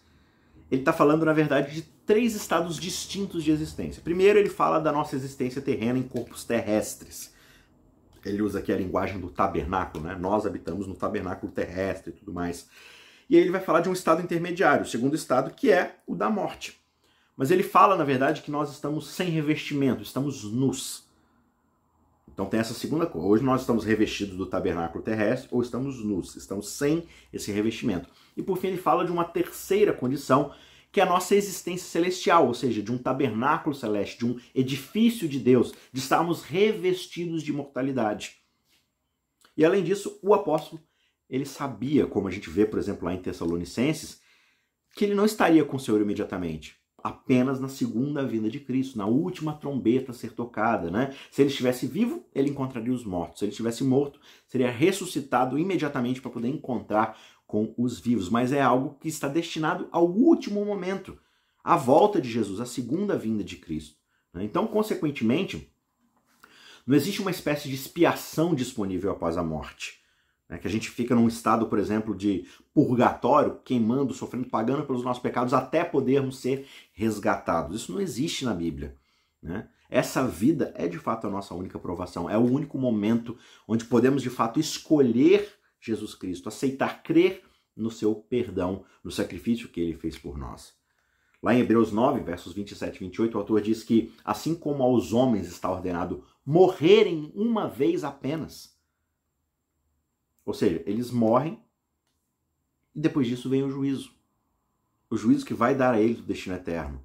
ele 0.69 0.81
está 0.81 0.91
falando, 0.91 1.25
na 1.25 1.33
verdade, 1.33 1.73
de 1.73 1.81
três 2.05 2.35
estados 2.35 2.77
distintos 2.77 3.43
de 3.43 3.51
existência. 3.51 4.01
Primeiro, 4.01 4.37
ele 4.37 4.49
fala 4.49 4.79
da 4.79 4.91
nossa 4.91 5.15
existência 5.15 5.61
terrena 5.61 5.97
em 5.97 6.03
corpos 6.03 6.43
terrestres. 6.43 7.33
Ele 8.25 8.41
usa 8.41 8.59
aqui 8.59 8.73
a 8.73 8.77
linguagem 8.77 9.19
do 9.19 9.29
tabernáculo, 9.29 10.03
né? 10.03 10.15
Nós 10.19 10.45
habitamos 10.45 10.87
no 10.87 10.95
tabernáculo 10.95 11.51
terrestre 11.51 12.11
e 12.11 12.13
tudo 12.13 12.33
mais. 12.33 12.67
E 13.29 13.35
aí 13.35 13.41
ele 13.41 13.51
vai 13.51 13.61
falar 13.61 13.81
de 13.81 13.89
um 13.89 13.93
estado 13.93 14.21
intermediário, 14.21 14.83
o 14.83 14.87
segundo 14.87 15.15
estado, 15.15 15.53
que 15.53 15.71
é 15.71 15.97
o 16.05 16.15
da 16.15 16.29
morte. 16.29 16.79
Mas 17.37 17.51
ele 17.51 17.63
fala, 17.63 17.95
na 17.95 18.03
verdade, 18.03 18.41
que 18.41 18.51
nós 18.51 18.71
estamos 18.71 19.09
sem 19.09 19.29
revestimento, 19.29 20.01
estamos 20.01 20.43
nus. 20.43 21.04
Então 22.35 22.45
tem 22.45 22.59
essa 22.59 22.73
segunda 22.73 23.05
coisa. 23.05 23.25
Hoje 23.25 23.43
nós 23.45 23.61
estamos 23.61 23.85
revestidos 23.85 24.35
do 24.35 24.45
tabernáculo 24.45 25.01
terrestre 25.01 25.47
ou 25.51 25.61
estamos 25.61 26.03
nus, 26.03 26.35
estamos 26.35 26.67
sem 26.67 27.05
esse 27.31 27.49
revestimento. 27.49 28.09
E 28.35 28.43
por 28.43 28.57
fim 28.57 28.67
ele 28.67 28.77
fala 28.77 29.05
de 29.05 29.11
uma 29.11 29.23
terceira 29.23 29.93
condição, 29.93 30.53
que 30.91 30.99
é 30.99 31.03
a 31.03 31.07
nossa 31.07 31.33
existência 31.33 31.87
celestial, 31.87 32.45
ou 32.45 32.53
seja, 32.53 32.83
de 32.83 32.91
um 32.91 32.97
tabernáculo 32.97 33.73
celeste, 33.73 34.19
de 34.19 34.25
um 34.25 34.37
edifício 34.53 35.29
de 35.29 35.39
Deus, 35.39 35.73
de 35.93 35.99
estarmos 36.01 36.43
revestidos 36.43 37.41
de 37.41 37.51
imortalidade. 37.51 38.35
E 39.55 39.63
além 39.63 39.81
disso, 39.81 40.19
o 40.21 40.33
apóstolo 40.33 40.81
ele 41.29 41.45
sabia, 41.45 42.05
como 42.05 42.27
a 42.27 42.31
gente 42.31 42.49
vê, 42.49 42.65
por 42.65 42.77
exemplo, 42.77 43.05
lá 43.05 43.13
em 43.13 43.21
Tessalonicenses, 43.21 44.19
que 44.93 45.05
ele 45.05 45.15
não 45.15 45.25
estaria 45.25 45.63
com 45.63 45.77
o 45.77 45.79
Senhor 45.79 46.01
imediatamente, 46.01 46.77
apenas 47.05 47.59
na 47.59 47.69
segunda 47.69 48.25
vinda 48.25 48.49
de 48.49 48.59
Cristo, 48.59 48.97
na 48.97 49.05
última 49.05 49.53
trombeta 49.53 50.09
a 50.09 50.13
ser 50.15 50.31
tocada, 50.31 50.89
né? 50.89 51.13
Se 51.29 51.39
ele 51.39 51.51
estivesse 51.51 51.85
vivo, 51.85 52.25
ele 52.33 52.49
encontraria 52.49 52.91
os 52.91 53.05
mortos. 53.05 53.37
Se 53.37 53.45
ele 53.45 53.51
estivesse 53.51 53.83
morto, 53.83 54.19
seria 54.47 54.71
ressuscitado 54.71 55.59
imediatamente 55.59 56.19
para 56.19 56.31
poder 56.31 56.47
encontrar 56.47 57.15
com 57.45 57.71
os 57.77 57.99
vivos. 57.99 58.27
Mas 58.27 58.51
é 58.51 58.59
algo 58.59 58.97
que 58.99 59.07
está 59.07 59.27
destinado 59.27 59.87
ao 59.91 60.09
último 60.09 60.65
momento, 60.65 61.15
a 61.63 61.77
volta 61.77 62.19
de 62.19 62.27
Jesus, 62.27 62.59
a 62.59 62.65
segunda 62.65 63.15
vinda 63.15 63.43
de 63.43 63.57
Cristo. 63.57 63.99
Né? 64.33 64.43
Então, 64.43 64.65
consequentemente, 64.65 65.71
não 66.87 66.95
existe 66.95 67.21
uma 67.21 67.29
espécie 67.29 67.69
de 67.69 67.75
expiação 67.75 68.55
disponível 68.55 69.11
após 69.11 69.37
a 69.37 69.43
morte. 69.43 69.99
Né? 70.49 70.57
Que 70.57 70.67
a 70.67 70.71
gente 70.71 70.89
fica 70.89 71.15
num 71.15 71.27
estado, 71.27 71.67
por 71.67 71.79
exemplo, 71.79 72.15
de 72.15 72.45
purgatório, 72.73 73.59
queimando, 73.63 74.13
sofrendo, 74.13 74.47
pagando 74.49 74.85
pelos 74.85 75.03
nossos 75.03 75.21
pecados 75.21 75.53
até 75.53 75.83
podermos 75.83 76.37
ser 76.37 76.67
resgatados. 76.93 77.81
Isso 77.81 77.91
não 77.91 78.01
existe 78.01 78.45
na 78.45 78.53
Bíblia. 78.53 78.95
Né? 79.41 79.67
Essa 79.89 80.27
vida 80.27 80.73
é 80.75 80.87
de 80.87 80.97
fato 80.97 81.27
a 81.27 81.29
nossa 81.29 81.53
única 81.53 81.79
provação, 81.79 82.29
é 82.29 82.37
o 82.37 82.41
único 82.43 82.77
momento 82.77 83.37
onde 83.67 83.85
podemos 83.85 84.21
de 84.21 84.29
fato 84.29 84.59
escolher 84.59 85.53
Jesus 85.79 86.15
Cristo, 86.15 86.49
aceitar 86.49 87.03
crer 87.03 87.43
no 87.75 87.91
seu 87.91 88.15
perdão, 88.15 88.83
no 89.03 89.11
sacrifício 89.11 89.69
que 89.69 89.79
ele 89.79 89.97
fez 89.97 90.17
por 90.17 90.37
nós. 90.37 90.73
Lá 91.43 91.53
em 91.53 91.59
Hebreus 91.59 91.91
9, 91.91 92.21
versos 92.21 92.53
27 92.53 92.95
e 92.95 92.99
28, 93.01 93.35
o 93.35 93.37
autor 93.37 93.61
diz 93.61 93.83
que, 93.83 94.11
assim 94.23 94.55
como 94.55 94.81
aos 94.81 95.13
homens 95.13 95.47
está 95.47 95.69
ordenado 95.69 96.23
morrerem 96.43 97.31
uma 97.35 97.67
vez 97.67 98.03
apenas, 98.03 98.74
ou 100.45 100.53
seja, 100.53 100.83
eles 100.85 101.11
morrem 101.11 101.59
e 102.95 102.99
depois 102.99 103.27
disso 103.27 103.49
vem 103.49 103.63
o 103.63 103.69
juízo. 103.69 104.11
O 105.09 105.17
juízo 105.17 105.45
que 105.45 105.53
vai 105.53 105.75
dar 105.75 105.93
a 105.93 106.01
eles 106.01 106.19
o 106.19 106.23
destino 106.23 106.55
eterno. 106.55 107.03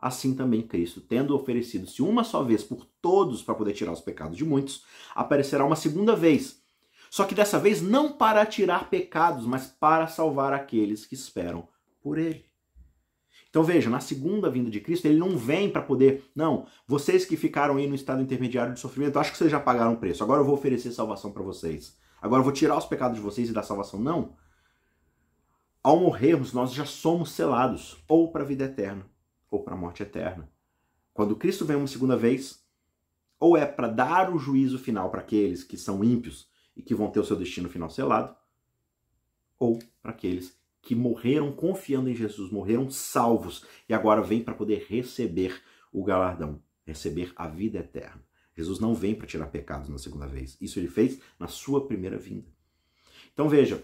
Assim 0.00 0.34
também 0.34 0.62
Cristo, 0.62 1.00
tendo 1.00 1.34
oferecido-se 1.34 2.02
uma 2.02 2.24
só 2.24 2.42
vez 2.42 2.62
por 2.62 2.84
todos 3.00 3.42
para 3.42 3.54
poder 3.54 3.72
tirar 3.72 3.92
os 3.92 4.00
pecados 4.00 4.36
de 4.36 4.44
muitos, 4.44 4.84
aparecerá 5.14 5.64
uma 5.64 5.76
segunda 5.76 6.16
vez. 6.16 6.60
Só 7.10 7.24
que 7.24 7.34
dessa 7.34 7.58
vez 7.58 7.80
não 7.80 8.12
para 8.12 8.44
tirar 8.46 8.90
pecados, 8.90 9.46
mas 9.46 9.66
para 9.66 10.06
salvar 10.06 10.52
aqueles 10.52 11.06
que 11.06 11.14
esperam 11.14 11.68
por 12.00 12.18
ele. 12.18 12.44
Então 13.48 13.62
veja, 13.62 13.90
na 13.90 14.00
segunda 14.00 14.48
vinda 14.48 14.70
de 14.70 14.80
Cristo, 14.80 15.04
ele 15.04 15.18
não 15.18 15.36
vem 15.36 15.70
para 15.70 15.82
poder, 15.82 16.24
não, 16.34 16.66
vocês 16.86 17.26
que 17.26 17.36
ficaram 17.36 17.76
aí 17.76 17.86
no 17.86 17.94
estado 17.94 18.22
intermediário 18.22 18.72
de 18.72 18.80
sofrimento, 18.80 19.18
acho 19.18 19.30
que 19.30 19.36
vocês 19.36 19.50
já 19.50 19.60
pagaram 19.60 19.92
o 19.92 19.98
preço, 19.98 20.24
agora 20.24 20.40
eu 20.40 20.44
vou 20.44 20.54
oferecer 20.54 20.90
salvação 20.90 21.30
para 21.30 21.42
vocês. 21.42 21.94
Agora 22.22 22.40
eu 22.40 22.44
vou 22.44 22.52
tirar 22.52 22.78
os 22.78 22.86
pecados 22.86 23.16
de 23.16 23.22
vocês 23.22 23.50
e 23.50 23.52
dar 23.52 23.64
salvação. 23.64 24.00
Não. 24.00 24.36
Ao 25.82 25.98
morrermos, 25.98 26.52
nós 26.52 26.72
já 26.72 26.86
somos 26.86 27.32
selados 27.32 28.02
ou 28.08 28.30
para 28.30 28.44
a 28.44 28.46
vida 28.46 28.64
eterna 28.64 29.04
ou 29.50 29.62
para 29.62 29.74
a 29.74 29.76
morte 29.76 30.04
eterna. 30.04 30.48
Quando 31.12 31.36
Cristo 31.36 31.66
vem 31.66 31.76
uma 31.76 31.86
segunda 31.86 32.16
vez, 32.16 32.64
ou 33.38 33.56
é 33.56 33.66
para 33.66 33.88
dar 33.88 34.32
o 34.32 34.38
juízo 34.38 34.78
final 34.78 35.10
para 35.10 35.20
aqueles 35.20 35.64
que 35.64 35.76
são 35.76 36.02
ímpios 36.02 36.48
e 36.76 36.82
que 36.82 36.94
vão 36.94 37.10
ter 37.10 37.18
o 37.18 37.24
seu 37.24 37.36
destino 37.36 37.68
final 37.68 37.90
selado, 37.90 38.34
ou 39.58 39.78
para 40.00 40.12
aqueles 40.12 40.56
que 40.80 40.94
morreram 40.94 41.52
confiando 41.52 42.08
em 42.08 42.14
Jesus, 42.14 42.50
morreram 42.50 42.88
salvos 42.88 43.66
e 43.88 43.92
agora 43.92 44.22
vêm 44.22 44.42
para 44.42 44.54
poder 44.54 44.86
receber 44.88 45.60
o 45.92 46.02
galardão, 46.02 46.62
receber 46.86 47.32
a 47.36 47.46
vida 47.46 47.78
eterna. 47.78 48.22
Jesus 48.56 48.78
não 48.78 48.94
vem 48.94 49.14
para 49.14 49.26
tirar 49.26 49.46
pecados 49.46 49.88
na 49.88 49.98
segunda 49.98 50.26
vez. 50.26 50.56
Isso 50.60 50.78
ele 50.78 50.88
fez 50.88 51.20
na 51.38 51.48
sua 51.48 51.86
primeira 51.86 52.18
vinda. 52.18 52.46
Então 53.32 53.48
veja, 53.48 53.82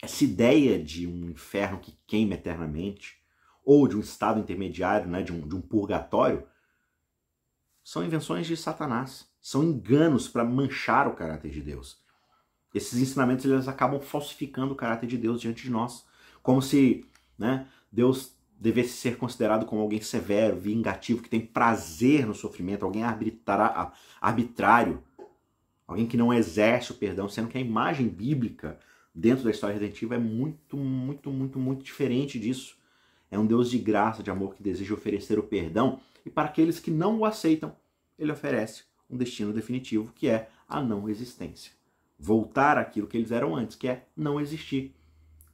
essa 0.00 0.24
ideia 0.24 0.82
de 0.82 1.06
um 1.06 1.30
inferno 1.30 1.78
que 1.78 1.96
queima 2.06 2.34
eternamente, 2.34 3.22
ou 3.64 3.86
de 3.86 3.96
um 3.96 4.00
estado 4.00 4.40
intermediário, 4.40 5.08
né, 5.08 5.22
de, 5.22 5.32
um, 5.32 5.46
de 5.46 5.54
um 5.54 5.60
purgatório, 5.60 6.44
são 7.84 8.04
invenções 8.04 8.46
de 8.46 8.56
Satanás. 8.56 9.30
São 9.40 9.62
enganos 9.62 10.28
para 10.28 10.44
manchar 10.44 11.06
o 11.06 11.14
caráter 11.14 11.50
de 11.50 11.60
Deus. 11.60 12.00
Esses 12.74 12.98
ensinamentos 13.00 13.44
eles 13.44 13.68
acabam 13.68 14.00
falsificando 14.00 14.72
o 14.72 14.76
caráter 14.76 15.06
de 15.06 15.18
Deus 15.18 15.40
diante 15.40 15.64
de 15.64 15.70
nós. 15.70 16.04
Como 16.42 16.62
se 16.62 17.06
né, 17.38 17.68
Deus 17.90 18.34
devesse 18.62 18.90
ser 18.90 19.16
considerado 19.16 19.66
como 19.66 19.82
alguém 19.82 20.00
severo, 20.00 20.56
vingativo, 20.56 21.20
que 21.20 21.28
tem 21.28 21.40
prazer 21.40 22.24
no 22.24 22.32
sofrimento, 22.32 22.84
alguém 22.84 23.02
arbitrário, 23.02 25.02
alguém 25.84 26.06
que 26.06 26.16
não 26.16 26.32
exerce 26.32 26.92
o 26.92 26.94
perdão, 26.94 27.28
sendo 27.28 27.48
que 27.48 27.58
a 27.58 27.60
imagem 27.60 28.06
bíblica 28.06 28.78
dentro 29.12 29.42
da 29.42 29.50
história 29.50 29.74
redentiva 29.74 30.14
é 30.14 30.18
muito, 30.18 30.76
muito, 30.76 31.32
muito, 31.32 31.58
muito 31.58 31.82
diferente 31.82 32.38
disso. 32.38 32.76
É 33.32 33.36
um 33.36 33.44
Deus 33.44 33.68
de 33.68 33.78
graça, 33.78 34.22
de 34.22 34.30
amor, 34.30 34.54
que 34.54 34.62
deseja 34.62 34.94
oferecer 34.94 35.40
o 35.40 35.42
perdão, 35.42 35.98
e 36.24 36.30
para 36.30 36.48
aqueles 36.48 36.78
que 36.78 36.90
não 36.90 37.18
o 37.18 37.24
aceitam, 37.24 37.74
ele 38.16 38.30
oferece 38.30 38.84
um 39.10 39.16
destino 39.16 39.52
definitivo, 39.52 40.12
que 40.14 40.28
é 40.28 40.48
a 40.68 40.80
não 40.80 41.08
existência. 41.08 41.72
Voltar 42.16 42.78
àquilo 42.78 43.08
que 43.08 43.16
eles 43.16 43.32
eram 43.32 43.56
antes, 43.56 43.74
que 43.74 43.88
é 43.88 44.06
não 44.16 44.40
existir. 44.40 44.94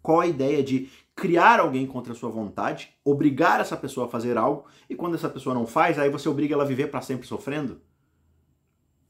Qual 0.02 0.20
a 0.20 0.26
ideia 0.26 0.62
de 0.62 0.90
criar 1.18 1.58
alguém 1.58 1.84
contra 1.84 2.12
a 2.12 2.16
sua 2.16 2.30
vontade, 2.30 2.94
obrigar 3.04 3.60
essa 3.60 3.76
pessoa 3.76 4.06
a 4.06 4.08
fazer 4.08 4.38
algo, 4.38 4.66
e 4.88 4.94
quando 4.94 5.16
essa 5.16 5.28
pessoa 5.28 5.52
não 5.52 5.66
faz, 5.66 5.98
aí 5.98 6.08
você 6.08 6.28
obriga 6.28 6.54
ela 6.54 6.62
a 6.62 6.66
viver 6.66 6.92
para 6.92 7.00
sempre 7.00 7.26
sofrendo? 7.26 7.80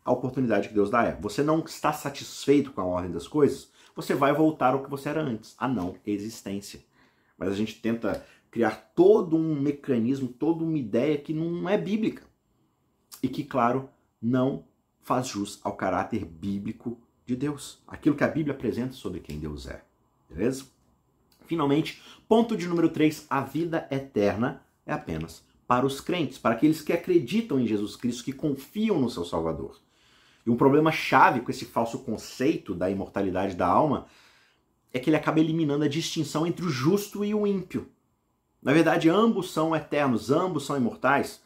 A 0.02 0.10
oportunidade 0.10 0.68
que 0.68 0.74
Deus 0.74 0.88
dá 0.88 1.04
é: 1.04 1.20
você 1.20 1.42
não 1.42 1.58
está 1.60 1.92
satisfeito 1.92 2.72
com 2.72 2.80
a 2.80 2.84
ordem 2.84 3.12
das 3.12 3.28
coisas, 3.28 3.70
você 3.94 4.14
vai 4.14 4.32
voltar 4.32 4.72
ao 4.72 4.82
que 4.82 4.88
você 4.88 5.10
era 5.10 5.20
antes, 5.20 5.54
a 5.58 5.68
não 5.68 5.96
existência. 6.06 6.80
Mas 7.36 7.50
a 7.50 7.54
gente 7.54 7.78
tenta 7.78 8.24
criar 8.50 8.90
todo 8.94 9.36
um 9.36 9.60
mecanismo, 9.60 10.28
toda 10.28 10.64
uma 10.64 10.78
ideia 10.78 11.18
que 11.18 11.34
não 11.34 11.68
é 11.68 11.76
bíblica. 11.76 12.22
E 13.22 13.28
que, 13.28 13.44
claro, 13.44 13.90
não 14.20 14.64
faz 15.02 15.26
jus 15.26 15.60
ao 15.62 15.76
caráter 15.76 16.24
bíblico 16.24 16.98
de 17.26 17.36
Deus. 17.36 17.82
Aquilo 17.86 18.16
que 18.16 18.24
a 18.24 18.28
Bíblia 18.28 18.54
apresenta 18.54 18.94
sobre 18.94 19.20
quem 19.20 19.38
Deus 19.38 19.66
é. 19.68 19.84
Beleza? 20.28 20.77
Finalmente, 21.48 22.02
ponto 22.28 22.54
de 22.54 22.68
número 22.68 22.90
3, 22.90 23.26
a 23.30 23.40
vida 23.40 23.88
eterna 23.90 24.62
é 24.84 24.92
apenas 24.92 25.42
para 25.66 25.86
os 25.86 25.98
crentes, 25.98 26.36
para 26.36 26.54
aqueles 26.54 26.82
que 26.82 26.92
acreditam 26.92 27.58
em 27.58 27.66
Jesus 27.66 27.96
Cristo, 27.96 28.22
que 28.22 28.34
confiam 28.34 29.00
no 29.00 29.08
seu 29.08 29.24
Salvador. 29.24 29.80
E 30.44 30.50
um 30.50 30.56
problema 30.56 30.92
chave 30.92 31.40
com 31.40 31.50
esse 31.50 31.64
falso 31.64 32.00
conceito 32.00 32.74
da 32.74 32.90
imortalidade 32.90 33.56
da 33.56 33.66
alma 33.66 34.06
é 34.92 34.98
que 34.98 35.08
ele 35.08 35.16
acaba 35.16 35.40
eliminando 35.40 35.84
a 35.84 35.88
distinção 35.88 36.46
entre 36.46 36.66
o 36.66 36.68
justo 36.68 37.24
e 37.24 37.34
o 37.34 37.46
ímpio. 37.46 37.88
Na 38.62 38.74
verdade, 38.74 39.08
ambos 39.08 39.50
são 39.50 39.74
eternos, 39.74 40.30
ambos 40.30 40.66
são 40.66 40.76
imortais. 40.76 41.42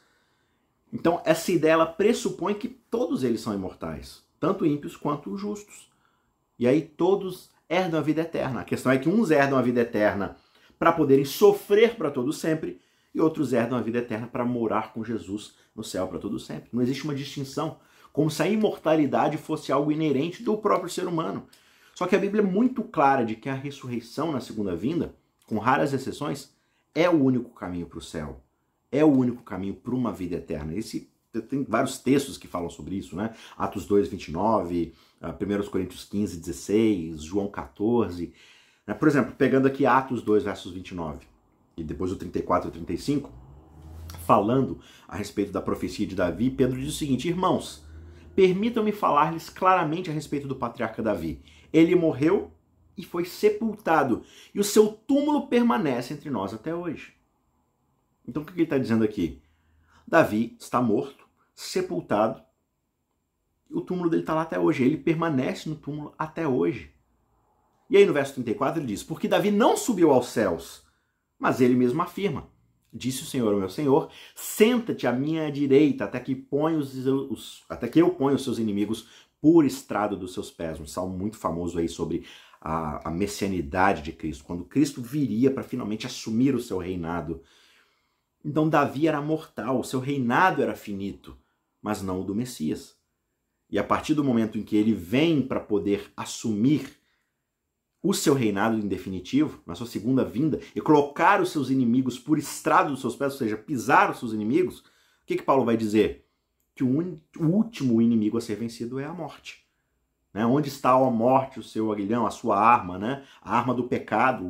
Então, 0.93 1.23
essa 1.25 1.53
ideia 1.53 1.75
ela 1.75 1.87
pressupõe 1.87 2.55
que 2.55 2.69
todos 2.69 3.23
eles 3.23 3.41
são 3.41 3.55
imortais, 3.55 4.25
tanto 4.41 4.67
ímpios 4.67 4.97
quanto 4.97 5.37
justos. 5.37 5.88
E 6.59 6.67
aí 6.67 6.83
todos 6.83 7.52
herdam 7.72 7.98
a 7.98 8.02
vida 8.02 8.20
eterna. 8.20 8.61
A 8.61 8.64
questão 8.64 8.92
é 8.92 8.98
que 8.98 9.08
uns 9.08 9.30
herdam 9.30 9.58
a 9.58 9.62
vida 9.62 9.80
eterna 9.80 10.37
para 10.78 10.92
poderem 10.92 11.24
sofrer 11.24 11.96
para 11.96 12.11
todo 12.11 12.32
sempre 12.32 12.78
e 13.14 13.20
outros 13.20 13.52
herdam 13.52 13.78
a 13.78 13.82
vida 13.82 13.98
eterna 13.98 14.26
para 14.26 14.44
morar 14.44 14.92
com 14.92 15.02
Jesus 15.02 15.54
no 15.74 15.82
céu 15.82 16.06
para 16.06 16.18
todo 16.18 16.38
sempre. 16.38 16.68
Não 16.70 16.82
existe 16.82 17.04
uma 17.04 17.14
distinção, 17.14 17.78
como 18.12 18.30
se 18.30 18.42
a 18.42 18.48
imortalidade 18.48 19.38
fosse 19.38 19.72
algo 19.72 19.90
inerente 19.90 20.42
do 20.42 20.58
próprio 20.58 20.90
ser 20.90 21.06
humano. 21.06 21.46
Só 21.94 22.06
que 22.06 22.14
a 22.14 22.18
Bíblia 22.18 22.42
é 22.42 22.46
muito 22.46 22.82
clara 22.82 23.24
de 23.24 23.37
que 23.37 23.48
a 23.48 23.54
ressurreição 23.54 24.32
na 24.32 24.40
segunda 24.40 24.76
vinda, 24.76 25.14
com 25.46 25.58
raras 25.58 25.94
exceções, 25.94 26.52
é 26.94 27.08
o 27.08 27.24
único 27.24 27.50
caminho 27.50 27.87
para 27.87 27.98
o 27.98 28.02
céu. 28.02 28.42
É 28.90 29.02
o 29.02 29.11
único 29.11 29.42
caminho 29.42 29.74
para 29.74 29.94
uma 29.94 30.12
vida 30.12 30.37
eterna. 30.37 30.74
Esse 30.74 31.11
tem 31.40 31.64
vários 31.64 31.99
textos 31.99 32.37
que 32.37 32.47
falam 32.47 32.68
sobre 32.68 32.97
isso, 32.97 33.16
né? 33.16 33.35
Atos 33.57 33.87
2, 33.87 34.09
29, 34.09 34.92
1 35.23 35.71
Coríntios 35.71 36.05
15, 36.05 36.38
16, 36.38 37.23
João 37.23 37.49
14. 37.49 38.35
Né? 38.87 38.95
Por 38.95 39.09
exemplo, 39.09 39.35
pegando 39.37 39.66
aqui 39.66 39.87
Atos 39.87 40.23
2, 40.23 40.45
versos 40.45 40.73
29 40.73 41.27
e 41.77 41.83
depois 41.83 42.12
o 42.12 42.16
34 42.16 42.68
e 42.68 42.73
35, 42.73 43.31
falando 44.27 44.79
a 45.09 45.16
respeito 45.16 45.51
da 45.53 45.62
profecia 45.62 46.07
de 46.07 46.14
Davi, 46.14 46.51
Pedro 46.51 46.79
diz 46.79 46.95
o 46.95 46.99
seguinte: 46.99 47.29
Irmãos, 47.29 47.83
permitam-me 48.35 48.92
falar-lhes 48.92 49.49
claramente 49.49 50.11
a 50.11 50.12
respeito 50.12 50.47
do 50.47 50.57
patriarca 50.57 51.03
Davi. 51.03 51.40
Ele 51.73 51.95
morreu 51.95 52.51
e 52.95 53.03
foi 53.03 53.25
sepultado, 53.25 54.23
e 54.55 54.61
o 54.61 54.64
seu 54.64 54.88
túmulo 54.88 55.47
permanece 55.47 56.12
entre 56.12 56.29
nós 56.29 56.53
até 56.53 56.75
hoje. 56.75 57.14
Então 58.29 58.42
o 58.42 58.47
que 58.47 58.53
ele 58.53 58.64
está 58.64 58.77
dizendo 58.77 59.03
aqui? 59.03 59.40
Davi 60.07 60.55
está 60.61 60.83
morto, 60.83 61.21
sepultado, 61.55 62.43
o 63.71 63.81
túmulo 63.81 64.11
dele 64.11 64.23
está 64.23 64.35
lá 64.35 64.43
até 64.43 64.59
hoje. 64.59 64.83
Ele 64.85 64.97
permanece 64.97 65.69
no 65.69 65.77
túmulo 65.77 66.15
até 66.19 66.47
hoje. 66.47 66.93
E 67.88 67.97
aí 67.97 68.07
no 68.07 68.12
verso 68.12 68.35
34 68.35 68.81
ele 68.81 68.87
diz: 68.87 69.03
Porque 69.03 69.29
Davi 69.29 69.51
não 69.51 69.77
subiu 69.77 70.12
aos 70.12 70.29
céus, 70.29 70.83
mas 71.38 71.61
ele 71.61 71.75
mesmo 71.75 72.01
afirma: 72.03 72.49
Disse 72.93 73.23
o 73.23 73.27
Senhor, 73.27 73.55
o 73.55 73.59
meu 73.59 73.71
Senhor, 73.71 74.11
senta-te 74.35 75.07
à 75.07 75.12
minha 75.12 75.51
direita, 75.51 76.05
até 76.05 76.21
que, 76.21 76.35
ponha 76.35 76.79
os, 76.79 76.95
os, 77.07 77.65
até 77.69 77.88
que 77.88 78.01
eu 78.01 78.11
ponha 78.11 78.37
os 78.37 78.45
seus 78.45 78.59
inimigos 78.59 79.09
por 79.41 79.65
estrado 79.65 80.17
dos 80.17 80.33
seus 80.35 80.51
pés. 80.51 80.79
Um 80.79 80.87
salmo 80.87 81.17
muito 81.17 81.37
famoso 81.37 81.79
aí 81.79 81.88
sobre 81.88 82.25
a, 82.61 83.09
a 83.09 83.11
messianidade 83.11 84.03
de 84.03 84.12
Cristo, 84.12 84.45
quando 84.45 84.65
Cristo 84.65 85.03
viria 85.03 85.51
para 85.51 85.65
finalmente 85.65 86.07
assumir 86.07 86.55
o 86.55 86.61
seu 86.61 86.79
reinado. 86.79 87.43
Então 88.45 88.69
Davi 88.69 89.09
era 89.09 89.21
mortal, 89.21 89.81
o 89.81 89.85
seu 89.85 89.99
reinado 89.99 90.62
era 90.62 90.77
finito, 90.77 91.37
mas 91.83 92.01
não 92.01 92.21
o 92.21 92.25
do 92.25 92.35
Messias. 92.35 92.97
E 93.68 93.79
a 93.79 93.85
partir 93.85 94.14
do 94.14 94.23
momento 94.23 94.57
em 94.57 94.62
que 94.62 94.77
ele 94.77 94.92
vem 94.92 95.42
para 95.42 95.59
poder 95.59 96.12
assumir 96.16 96.97
o 98.03 98.12
seu 98.12 98.35
reinado 98.35 98.77
em 98.77 98.88
definitivo, 98.88 99.61
na 99.66 99.75
sua 99.75 99.87
segunda 99.87 100.25
vinda, 100.25 100.61
e 100.75 100.81
colocar 100.81 101.40
os 101.40 101.51
seus 101.51 101.71
inimigos 101.71 102.18
por 102.18 102.38
estrado 102.38 102.90
dos 102.90 103.01
seus 103.01 103.14
pés, 103.14 103.33
ou 103.33 103.38
seja, 103.38 103.57
pisar 103.57 104.11
os 104.11 104.18
seus 104.18 104.33
inimigos, 104.33 104.81
o 104.81 104.85
que, 105.27 105.37
que 105.37 105.42
Paulo 105.42 105.64
vai 105.64 105.77
dizer? 105.77 106.27
Que 106.75 106.83
o, 106.83 107.21
o 107.38 107.45
último 107.45 108.03
inimigo 108.03 108.37
a 108.37 108.40
ser 108.40 108.57
vencido 108.57 108.99
é 108.99 109.05
a 109.05 109.12
morte. 109.12 109.64
Né? 110.35 110.45
Onde 110.45 110.68
está 110.68 110.90
a 110.90 111.11
morte, 111.11 111.61
o 111.61 111.62
seu 111.62 111.92
aguilhão, 111.92 112.27
a 112.27 112.31
sua 112.31 112.59
arma, 112.59 112.99
né? 112.99 113.25
a 113.40 113.57
arma 113.57 113.73
do 113.73 113.85
pecado, 113.85 114.45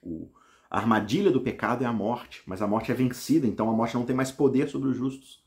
o, 0.00 0.30
a 0.70 0.78
armadilha 0.78 1.30
do 1.30 1.40
pecado 1.40 1.84
é 1.84 1.86
a 1.86 1.92
morte, 1.92 2.42
mas 2.46 2.62
a 2.62 2.66
morte 2.66 2.90
é 2.90 2.94
vencida, 2.94 3.46
então 3.46 3.68
a 3.68 3.72
morte 3.72 3.94
não 3.94 4.04
tem 4.04 4.16
mais 4.16 4.30
poder 4.30 4.68
sobre 4.68 4.88
os 4.88 4.96
justos. 4.96 5.42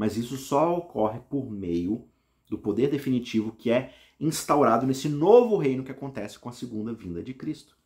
Mas 0.00 0.16
isso 0.16 0.38
só 0.38 0.78
ocorre 0.78 1.20
por 1.28 1.50
meio 1.50 2.08
do 2.48 2.56
poder 2.56 2.88
definitivo 2.88 3.52
que 3.52 3.70
é 3.70 3.92
instaurado 4.18 4.86
nesse 4.86 5.10
novo 5.10 5.58
reino 5.58 5.84
que 5.84 5.92
acontece 5.92 6.38
com 6.38 6.48
a 6.48 6.52
segunda 6.52 6.94
vinda 6.94 7.22
de 7.22 7.34
Cristo. 7.34 7.76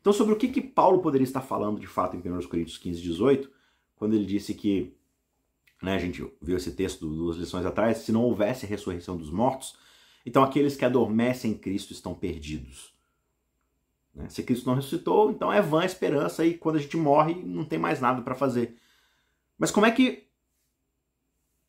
Então, 0.00 0.12
sobre 0.12 0.32
o 0.32 0.36
que, 0.36 0.46
que 0.46 0.60
Paulo 0.60 1.02
poderia 1.02 1.24
estar 1.24 1.40
falando 1.40 1.80
de 1.80 1.88
fato 1.88 2.16
em 2.16 2.20
1 2.20 2.46
Coríntios 2.46 2.78
15, 2.78 3.02
18, 3.02 3.50
quando 3.96 4.14
ele 4.14 4.26
disse 4.26 4.54
que, 4.54 4.94
né, 5.82 5.96
a 5.96 5.98
gente 5.98 6.24
viu 6.40 6.56
esse 6.56 6.70
texto 6.70 7.08
duas 7.08 7.36
lições 7.36 7.66
atrás, 7.66 7.98
se 7.98 8.12
não 8.12 8.22
houvesse 8.22 8.64
ressurreição 8.64 9.16
dos 9.16 9.28
mortos, 9.28 9.76
então 10.24 10.44
aqueles 10.44 10.76
que 10.76 10.84
adormecem 10.84 11.50
em 11.50 11.58
Cristo 11.58 11.92
estão 11.92 12.14
perdidos. 12.14 12.94
Né? 14.14 14.28
Se 14.28 14.44
Cristo 14.44 14.68
não 14.68 14.76
ressuscitou, 14.76 15.32
então 15.32 15.52
é 15.52 15.60
vã 15.60 15.80
a 15.80 15.86
esperança 15.86 16.46
e 16.46 16.56
quando 16.56 16.76
a 16.76 16.80
gente 16.80 16.96
morre 16.96 17.34
não 17.34 17.64
tem 17.64 17.76
mais 17.76 18.00
nada 18.00 18.22
para 18.22 18.36
fazer. 18.36 18.76
Mas 19.58 19.72
como 19.72 19.86
é 19.86 19.90
que 19.90 20.29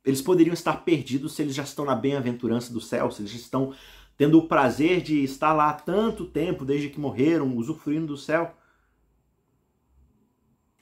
eles 0.04 0.22
poderiam 0.22 0.54
estar 0.54 0.84
perdidos 0.84 1.34
se 1.34 1.42
eles 1.42 1.56
já 1.56 1.64
estão 1.64 1.86
na 1.86 1.96
bem-aventurança 1.96 2.74
do 2.74 2.82
céu, 2.82 3.12
se 3.12 3.22
eles 3.22 3.32
já 3.32 3.38
estão 3.38 3.74
tendo 4.18 4.38
o 4.38 4.48
prazer 4.48 5.02
de 5.02 5.24
estar 5.24 5.54
lá 5.54 5.70
há 5.70 5.74
tanto 5.74 6.26
tempo, 6.26 6.66
desde 6.66 6.90
que 6.90 7.00
morreram, 7.00 7.56
usufruindo 7.56 8.08
do 8.08 8.18
céu. 8.18 8.56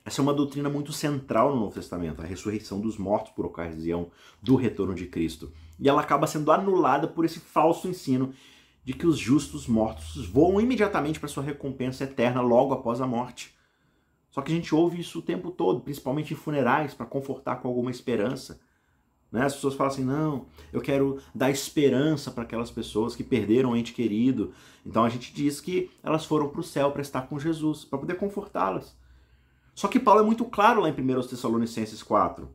Essa 0.03 0.21
é 0.21 0.23
uma 0.23 0.33
doutrina 0.33 0.69
muito 0.69 0.91
central 0.91 1.53
no 1.53 1.61
Novo 1.61 1.75
Testamento, 1.75 2.21
a 2.21 2.25
ressurreição 2.25 2.81
dos 2.81 2.97
mortos 2.97 3.31
por 3.31 3.45
ocasião 3.45 4.09
do 4.41 4.55
retorno 4.55 4.95
de 4.95 5.05
Cristo. 5.05 5.53
E 5.79 5.87
ela 5.87 6.01
acaba 6.01 6.27
sendo 6.27 6.51
anulada 6.51 7.07
por 7.07 7.25
esse 7.25 7.39
falso 7.39 7.87
ensino 7.87 8.33
de 8.83 8.93
que 8.93 9.05
os 9.05 9.19
justos 9.19 9.67
mortos 9.67 10.25
voam 10.25 10.59
imediatamente 10.59 11.19
para 11.19 11.29
sua 11.29 11.43
recompensa 11.43 12.05
eterna 12.05 12.41
logo 12.41 12.73
após 12.73 13.01
a 13.01 13.07
morte. 13.07 13.53
Só 14.31 14.41
que 14.41 14.51
a 14.51 14.55
gente 14.55 14.73
ouve 14.73 14.99
isso 14.99 15.19
o 15.19 15.21
tempo 15.21 15.51
todo, 15.51 15.81
principalmente 15.81 16.33
em 16.33 16.37
funerais, 16.37 16.93
para 16.93 17.05
confortar 17.05 17.57
com 17.57 17.67
alguma 17.67 17.91
esperança. 17.91 18.59
Né? 19.31 19.45
As 19.45 19.55
pessoas 19.55 19.75
falam 19.75 19.93
assim: 19.93 20.03
não, 20.03 20.47
eu 20.73 20.81
quero 20.81 21.21
dar 21.33 21.51
esperança 21.51 22.31
para 22.31 22.43
aquelas 22.43 22.71
pessoas 22.71 23.15
que 23.15 23.23
perderam 23.23 23.71
um 23.71 23.75
ente 23.75 23.93
querido. 23.93 24.53
Então 24.85 25.03
a 25.03 25.09
gente 25.09 25.33
diz 25.33 25.61
que 25.61 25.91
elas 26.01 26.25
foram 26.25 26.49
para 26.49 26.61
o 26.61 26.63
céu 26.63 26.91
para 26.91 27.01
estar 27.01 27.23
com 27.23 27.39
Jesus, 27.39 27.85
para 27.85 27.99
poder 27.99 28.15
confortá-las. 28.15 28.97
Só 29.75 29.87
que 29.87 29.99
Paulo 29.99 30.21
é 30.21 30.25
muito 30.25 30.45
claro 30.45 30.81
lá 30.81 30.89
em 30.89 30.93
1 30.93 31.27
Tessalonicenses 31.27 32.01
4. 32.01 32.49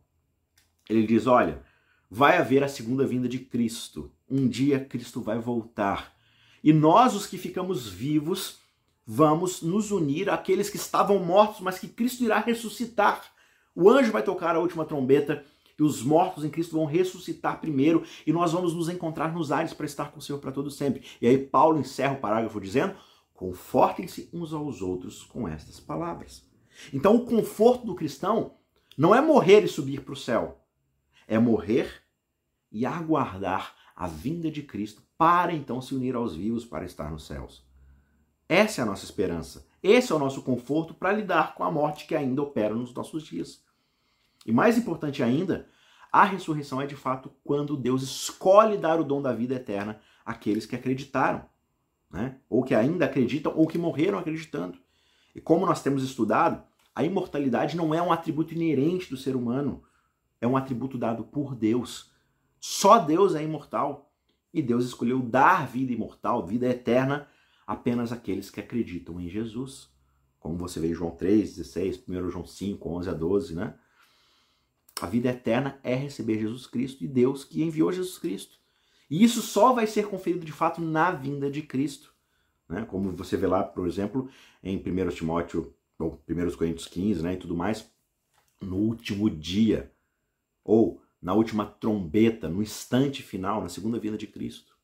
Ele 0.88 1.06
diz: 1.06 1.26
olha, 1.26 1.62
vai 2.10 2.36
haver 2.36 2.62
a 2.62 2.68
segunda 2.68 3.06
vinda 3.06 3.28
de 3.28 3.38
Cristo. 3.38 4.10
Um 4.28 4.48
dia 4.48 4.84
Cristo 4.84 5.20
vai 5.20 5.38
voltar. 5.38 6.14
E 6.62 6.72
nós, 6.72 7.14
os 7.14 7.26
que 7.26 7.36
ficamos 7.36 7.88
vivos, 7.88 8.58
vamos 9.06 9.62
nos 9.62 9.90
unir 9.90 10.30
àqueles 10.30 10.70
que 10.70 10.76
estavam 10.76 11.18
mortos, 11.18 11.60
mas 11.60 11.78
que 11.78 11.88
Cristo 11.88 12.24
irá 12.24 12.38
ressuscitar. 12.38 13.22
O 13.74 13.90
anjo 13.90 14.12
vai 14.12 14.22
tocar 14.22 14.56
a 14.56 14.60
última 14.60 14.84
trombeta 14.84 15.44
e 15.78 15.82
os 15.82 16.02
mortos 16.02 16.44
em 16.44 16.50
Cristo 16.50 16.76
vão 16.76 16.84
ressuscitar 16.84 17.60
primeiro 17.60 18.04
e 18.26 18.32
nós 18.32 18.52
vamos 18.52 18.74
nos 18.74 18.88
encontrar 18.88 19.32
nos 19.32 19.50
ares 19.50 19.74
para 19.74 19.86
estar 19.86 20.10
com 20.12 20.18
o 20.18 20.22
Senhor 20.22 20.38
para 20.38 20.52
todo 20.52 20.70
sempre. 20.70 21.02
E 21.20 21.26
aí 21.26 21.38
Paulo 21.38 21.78
encerra 21.78 22.14
o 22.14 22.20
parágrafo 22.20 22.60
dizendo: 22.60 22.94
confortem-se 23.32 24.28
uns 24.32 24.52
aos 24.52 24.80
outros 24.82 25.22
com 25.22 25.48
estas 25.48 25.80
palavras. 25.80 26.46
Então 26.92 27.16
o 27.16 27.24
conforto 27.24 27.86
do 27.86 27.94
cristão 27.94 28.54
não 28.96 29.14
é 29.14 29.20
morrer 29.20 29.64
e 29.64 29.68
subir 29.68 30.02
para 30.02 30.14
o 30.14 30.16
céu, 30.16 30.60
é 31.26 31.38
morrer 31.38 32.02
e 32.70 32.86
aguardar 32.86 33.74
a 33.94 34.06
vinda 34.06 34.50
de 34.50 34.62
Cristo 34.62 35.02
para 35.16 35.52
então 35.52 35.80
se 35.80 35.94
unir 35.94 36.14
aos 36.14 36.34
vivos 36.34 36.64
para 36.64 36.84
estar 36.84 37.10
nos 37.10 37.26
céus. 37.26 37.64
Essa 38.48 38.80
é 38.80 38.82
a 38.82 38.86
nossa 38.86 39.04
esperança. 39.04 39.66
Esse 39.82 40.12
é 40.12 40.14
o 40.14 40.18
nosso 40.18 40.42
conforto 40.42 40.94
para 40.94 41.12
lidar 41.12 41.54
com 41.54 41.64
a 41.64 41.70
morte 41.70 42.06
que 42.06 42.14
ainda 42.14 42.42
opera 42.42 42.74
nos 42.74 42.92
nossos 42.92 43.22
dias. 43.22 43.63
E 44.44 44.52
mais 44.52 44.76
importante 44.78 45.22
ainda, 45.22 45.68
a 46.12 46.24
ressurreição 46.24 46.80
é 46.80 46.86
de 46.86 46.96
fato 46.96 47.32
quando 47.42 47.76
Deus 47.76 48.02
escolhe 48.02 48.76
dar 48.76 49.00
o 49.00 49.04
dom 49.04 49.20
da 49.20 49.32
vida 49.32 49.54
eterna 49.54 50.00
àqueles 50.24 50.66
que 50.66 50.76
acreditaram. 50.76 51.44
né? 52.10 52.38
ou 52.48 52.62
que 52.62 52.74
ainda 52.76 53.06
acreditam, 53.06 53.52
ou 53.56 53.66
que 53.66 53.76
morreram 53.76 54.18
acreditando. 54.18 54.78
E 55.34 55.40
como 55.40 55.66
nós 55.66 55.82
temos 55.82 56.04
estudado, 56.04 56.62
a 56.94 57.02
imortalidade 57.02 57.76
não 57.76 57.92
é 57.92 58.00
um 58.00 58.12
atributo 58.12 58.54
inerente 58.54 59.10
do 59.10 59.16
ser 59.16 59.34
humano, 59.34 59.82
é 60.40 60.46
um 60.46 60.56
atributo 60.56 60.96
dado 60.96 61.24
por 61.24 61.56
Deus. 61.56 62.12
Só 62.60 62.98
Deus 62.98 63.34
é 63.34 63.42
imortal. 63.42 64.12
E 64.52 64.62
Deus 64.62 64.84
escolheu 64.84 65.20
dar 65.20 65.66
vida 65.66 65.92
imortal, 65.92 66.46
vida 66.46 66.68
eterna, 66.68 67.26
apenas 67.66 68.12
àqueles 68.12 68.50
que 68.50 68.60
acreditam 68.60 69.20
em 69.20 69.28
Jesus. 69.28 69.88
Como 70.38 70.56
você 70.56 70.78
vê 70.78 70.90
em 70.90 70.94
João 70.94 71.10
3, 71.10 71.56
16, 71.56 72.04
1 72.08 72.30
João 72.30 72.46
5, 72.46 72.88
11 72.88 73.10
a 73.10 73.12
12, 73.12 73.54
né? 73.56 73.74
A 75.00 75.06
vida 75.06 75.28
eterna 75.28 75.78
é 75.82 75.94
receber 75.94 76.38
Jesus 76.38 76.66
Cristo 76.66 77.02
e 77.02 77.08
Deus 77.08 77.44
que 77.44 77.62
enviou 77.62 77.92
Jesus 77.92 78.18
Cristo. 78.18 78.58
E 79.10 79.22
isso 79.22 79.42
só 79.42 79.72
vai 79.72 79.86
ser 79.86 80.08
conferido 80.08 80.44
de 80.44 80.52
fato 80.52 80.80
na 80.80 81.10
vinda 81.10 81.50
de 81.50 81.62
Cristo. 81.62 82.14
Né? 82.68 82.84
Como 82.84 83.12
você 83.12 83.36
vê 83.36 83.46
lá, 83.46 83.62
por 83.62 83.86
exemplo, 83.86 84.28
em 84.62 84.76
1 84.76 85.08
Timóteo, 85.10 85.74
ou 85.98 86.22
1 86.28 86.56
Coríntios 86.56 86.86
15 86.86 87.22
né, 87.22 87.34
e 87.34 87.36
tudo 87.36 87.56
mais, 87.56 87.90
no 88.60 88.76
último 88.76 89.28
dia, 89.28 89.92
ou 90.64 91.02
na 91.20 91.34
última 91.34 91.66
trombeta, 91.66 92.48
no 92.48 92.62
instante 92.62 93.22
final, 93.22 93.62
na 93.62 93.68
segunda 93.68 93.98
vinda 93.98 94.16
de 94.16 94.26
Cristo. 94.26 94.74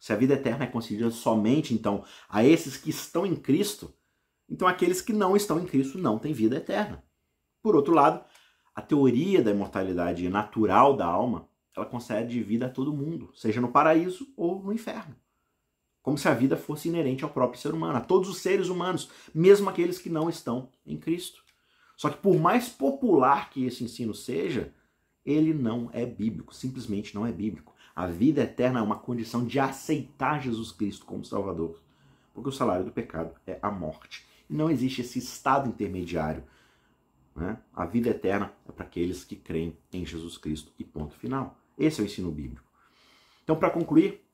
Se 0.00 0.12
a 0.12 0.16
vida 0.16 0.34
eterna 0.34 0.64
é 0.64 0.68
concedida 0.68 1.10
somente, 1.10 1.72
então, 1.72 2.04
a 2.28 2.44
esses 2.44 2.76
que 2.76 2.90
estão 2.90 3.24
em 3.24 3.34
Cristo, 3.34 3.92
então 4.48 4.68
aqueles 4.68 5.00
que 5.00 5.12
não 5.12 5.34
estão 5.34 5.58
em 5.58 5.64
Cristo 5.64 5.96
não 5.96 6.18
têm 6.18 6.32
vida 6.32 6.56
eterna. 6.56 7.02
Por 7.62 7.74
outro 7.74 7.94
lado, 7.94 8.22
a 8.74 8.82
teoria 8.82 9.42
da 9.42 9.50
imortalidade 9.50 10.28
natural 10.28 10.96
da 10.96 11.06
alma, 11.06 11.48
ela 11.76 11.86
concede 11.86 12.42
vida 12.42 12.66
a 12.66 12.70
todo 12.70 12.92
mundo, 12.92 13.30
seja 13.34 13.60
no 13.60 13.70
paraíso 13.70 14.26
ou 14.36 14.62
no 14.62 14.72
inferno. 14.72 15.14
Como 16.02 16.18
se 16.18 16.28
a 16.28 16.34
vida 16.34 16.56
fosse 16.56 16.88
inerente 16.88 17.24
ao 17.24 17.30
próprio 17.30 17.60
ser 17.60 17.72
humano, 17.72 17.96
a 17.96 18.00
todos 18.00 18.28
os 18.28 18.38
seres 18.38 18.68
humanos, 18.68 19.10
mesmo 19.34 19.70
aqueles 19.70 19.98
que 19.98 20.10
não 20.10 20.28
estão 20.28 20.68
em 20.84 20.98
Cristo. 20.98 21.42
Só 21.96 22.10
que 22.10 22.18
por 22.18 22.38
mais 22.38 22.68
popular 22.68 23.50
que 23.50 23.64
esse 23.64 23.84
ensino 23.84 24.14
seja, 24.14 24.72
ele 25.24 25.54
não 25.54 25.88
é 25.92 26.04
bíblico, 26.04 26.54
simplesmente 26.54 27.14
não 27.14 27.26
é 27.26 27.32
bíblico. 27.32 27.74
A 27.96 28.06
vida 28.06 28.42
eterna 28.42 28.80
é 28.80 28.82
uma 28.82 28.98
condição 28.98 29.46
de 29.46 29.58
aceitar 29.58 30.42
Jesus 30.42 30.72
Cristo 30.72 31.06
como 31.06 31.24
Salvador, 31.24 31.80
porque 32.34 32.48
o 32.48 32.52
salário 32.52 32.84
do 32.84 32.92
pecado 32.92 33.34
é 33.46 33.58
a 33.62 33.70
morte. 33.70 34.26
E 34.50 34.54
não 34.54 34.68
existe 34.68 35.00
esse 35.00 35.18
estado 35.20 35.68
intermediário. 35.68 36.44
Né? 37.34 37.58
A 37.74 37.84
vida 37.84 38.10
eterna 38.10 38.52
é 38.68 38.72
para 38.72 38.84
aqueles 38.84 39.24
que 39.24 39.36
creem 39.36 39.76
em 39.92 40.06
Jesus 40.06 40.38
Cristo 40.38 40.72
e 40.78 40.84
ponto 40.84 41.14
final. 41.14 41.58
Esse 41.76 42.00
é 42.00 42.04
o 42.04 42.06
ensino 42.06 42.30
bíblico. 42.30 42.64
Então, 43.42 43.56
para 43.56 43.70
concluir, 43.70 44.24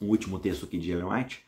um 0.00 0.08
último 0.08 0.38
texto 0.38 0.64
aqui 0.64 0.78
de 0.78 0.90
Ellen 0.90 1.12
White, 1.12 1.44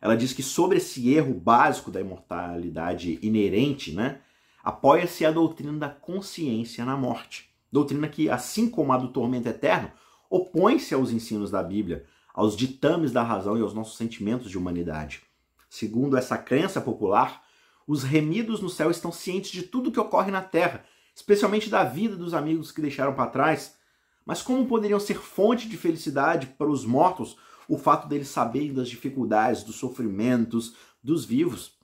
ela 0.00 0.16
diz 0.16 0.32
que 0.32 0.42
sobre 0.42 0.78
esse 0.78 1.10
erro 1.12 1.34
básico 1.34 1.90
da 1.90 2.00
imortalidade 2.00 3.18
inerente, 3.20 3.92
né, 3.92 4.20
apoia-se 4.62 5.24
a 5.26 5.30
doutrina 5.30 5.72
da 5.78 5.88
consciência 5.88 6.84
na 6.84 6.96
morte. 6.96 7.50
Doutrina 7.70 8.08
que, 8.08 8.30
assim 8.30 8.70
como 8.70 8.92
a 8.92 8.96
do 8.96 9.08
tormento 9.08 9.48
eterno, 9.48 9.90
opõe-se 10.30 10.94
aos 10.94 11.10
ensinos 11.10 11.50
da 11.50 11.62
Bíblia, 11.62 12.06
aos 12.32 12.56
ditames 12.56 13.12
da 13.12 13.22
razão 13.22 13.58
e 13.58 13.60
aos 13.60 13.74
nossos 13.74 13.96
sentimentos 13.96 14.48
de 14.48 14.56
humanidade. 14.56 15.22
Segundo 15.68 16.16
essa 16.16 16.38
crença 16.38 16.80
popular, 16.80 17.42
os 17.88 18.02
remidos 18.02 18.60
no 18.60 18.68
céu 18.68 18.90
estão 18.90 19.10
cientes 19.10 19.50
de 19.50 19.62
tudo 19.62 19.90
que 19.90 19.98
ocorre 19.98 20.30
na 20.30 20.42
terra, 20.42 20.84
especialmente 21.14 21.70
da 21.70 21.82
vida 21.82 22.14
dos 22.14 22.34
amigos 22.34 22.70
que 22.70 22.82
deixaram 22.82 23.14
para 23.14 23.30
trás. 23.30 23.78
Mas 24.26 24.42
como 24.42 24.66
poderiam 24.66 25.00
ser 25.00 25.16
fonte 25.16 25.66
de 25.66 25.78
felicidade 25.78 26.48
para 26.48 26.68
os 26.68 26.84
mortos 26.84 27.38
o 27.66 27.78
fato 27.78 28.06
deles 28.06 28.28
saberem 28.28 28.74
das 28.74 28.90
dificuldades, 28.90 29.62
dos 29.62 29.76
sofrimentos 29.76 30.76
dos 31.02 31.24
vivos? 31.24 31.78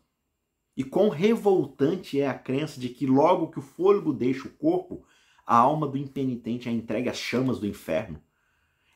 E 0.76 0.84
quão 0.84 1.08
revoltante 1.08 2.20
é 2.20 2.28
a 2.28 2.38
crença 2.38 2.78
de 2.78 2.90
que 2.90 3.06
logo 3.06 3.50
que 3.50 3.58
o 3.58 3.62
fôlego 3.62 4.12
deixa 4.12 4.46
o 4.46 4.52
corpo, 4.52 5.06
a 5.46 5.56
alma 5.56 5.88
do 5.88 5.96
impenitente 5.96 6.68
é 6.68 6.72
entregue 6.72 7.08
às 7.08 7.16
chamas 7.16 7.58
do 7.58 7.66
inferno. 7.66 8.20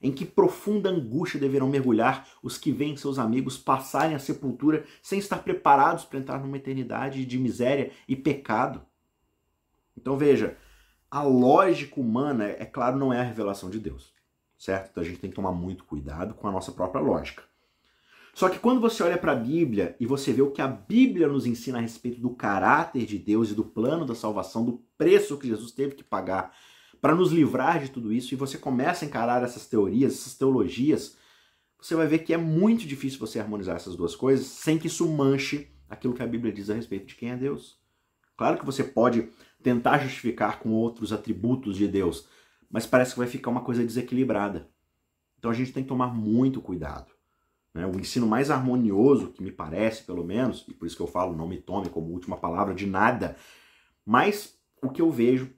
Em 0.01 0.13
que 0.13 0.25
profunda 0.25 0.89
angústia 0.91 1.41
deverão 1.41 1.69
mergulhar 1.69 2.29
os 2.43 2.57
que 2.57 2.71
veem 2.71 2.97
seus 2.97 3.19
amigos 3.19 3.59
passarem 3.59 4.15
a 4.15 4.19
sepultura 4.19 4.85
sem 5.03 5.19
estar 5.19 5.39
preparados 5.39 6.05
para 6.05 6.21
entrar 6.21 6.39
numa 6.39 6.57
eternidade 6.57 7.25
de 7.25 7.39
miséria 7.39 7.91
e 8.07 8.15
pecado? 8.15 8.83
Então 9.97 10.17
veja, 10.17 10.57
a 11.11 11.23
lógica 11.23 12.01
humana, 12.01 12.45
é 12.45 12.65
claro, 12.65 12.97
não 12.97 13.13
é 13.13 13.21
a 13.21 13.25
revelação 13.25 13.71
de 13.71 13.81
Deus, 13.81 14.13
certo? 14.57 14.91
Então 14.91 15.03
a 15.03 15.07
gente 15.07 15.19
tem 15.19 15.31
que 15.31 15.37
tomar 15.37 15.53
muito 15.53 15.85
cuidado 15.85 16.35
com 16.35 16.47
a 16.47 16.53
nossa 16.53 16.71
própria 16.71 17.01
lógica. 17.01 17.43
Só 18.39 18.49
que 18.49 18.61
quando 18.61 18.81
você 18.81 19.03
olha 19.03 19.19
para 19.19 19.33
a 19.33 19.35
Bíblia 19.35 19.97
e 19.99 20.07
você 20.07 20.33
vê 20.33 20.43
o 20.43 20.53
que 20.53 20.63
a 20.63 20.69
Bíblia 20.69 21.27
nos 21.27 21.45
ensina 21.45 21.79
a 21.79 21.81
respeito 21.81 22.21
do 22.21 22.31
caráter 22.31 23.05
de 23.05 23.19
Deus 23.19 23.51
e 23.51 23.55
do 23.55 23.65
plano 23.65 24.07
da 24.07 24.15
salvação, 24.15 24.65
do 24.65 24.81
preço 24.97 25.37
que 25.37 25.49
Jesus 25.49 25.73
teve 25.73 25.97
que 25.97 26.05
pagar 26.05 26.55
para 27.01 27.15
nos 27.15 27.31
livrar 27.31 27.81
de 27.81 27.91
tudo 27.91 28.13
isso, 28.13 28.35
e 28.35 28.37
você 28.37 28.59
começa 28.59 29.05
a 29.05 29.09
encarar 29.09 29.43
essas 29.43 29.67
teorias, 29.67 30.15
essas 30.15 30.35
teologias, 30.35 31.17
você 31.81 31.95
vai 31.95 32.07
ver 32.07 32.21
que 32.21 32.35
é 32.35 32.37
muito 32.37 32.87
difícil 32.87 33.19
você 33.19 33.39
harmonizar 33.39 33.77
essas 33.77 33.95
duas 33.95 34.17
coisas 34.17 34.47
sem 34.47 34.79
que 34.79 34.89
isso 34.89 35.09
manche 35.09 35.71
aquilo 35.89 36.15
que 36.15 36.23
a 36.23 36.27
Bíblia 36.27 36.53
diz 36.53 36.69
a 36.71 36.75
respeito 36.75 37.07
de 37.07 37.15
quem 37.15 37.31
é 37.31 37.37
Deus. 37.37 37.79
Claro 38.37 38.59
que 38.59 38.67
você 38.67 38.85
pode 38.85 39.29
tentar 39.63 39.99
justificar 39.99 40.61
com 40.61 40.71
outros 40.71 41.13
atributos 41.13 41.77
de 41.77 41.89
Deus, 41.89 42.27
mas 42.71 42.87
parece 42.87 43.13
que 43.13 43.19
vai 43.19 43.29
ficar 43.29 43.51
uma 43.51 43.63
coisa 43.63 43.85
desequilibrada. 43.85 44.69
Então 45.39 45.51
a 45.51 45.55
gente 45.55 45.73
tem 45.73 45.83
que 45.83 45.89
tomar 45.89 46.09
muito 46.09 46.61
cuidado. 46.61 47.13
Né? 47.73 47.87
O 47.87 47.99
ensino 47.99 48.27
mais 48.27 48.51
harmonioso, 48.51 49.29
que 49.29 49.43
me 49.43 49.53
parece, 49.53 50.03
pelo 50.03 50.25
menos, 50.25 50.65
e 50.69 50.75
por 50.75 50.87
isso 50.87 50.97
que 50.97 51.03
eu 51.03 51.07
falo, 51.07 51.37
não 51.37 51.49
me 51.49 51.59
tome 51.59 51.89
como 51.89 52.13
última 52.13 52.37
palavra 52.37 52.75
de 52.75 52.87
nada, 52.87 53.37
mas 54.05 54.59
o 54.83 54.91
que 54.91 55.03
eu 55.03 55.11
vejo 55.11 55.51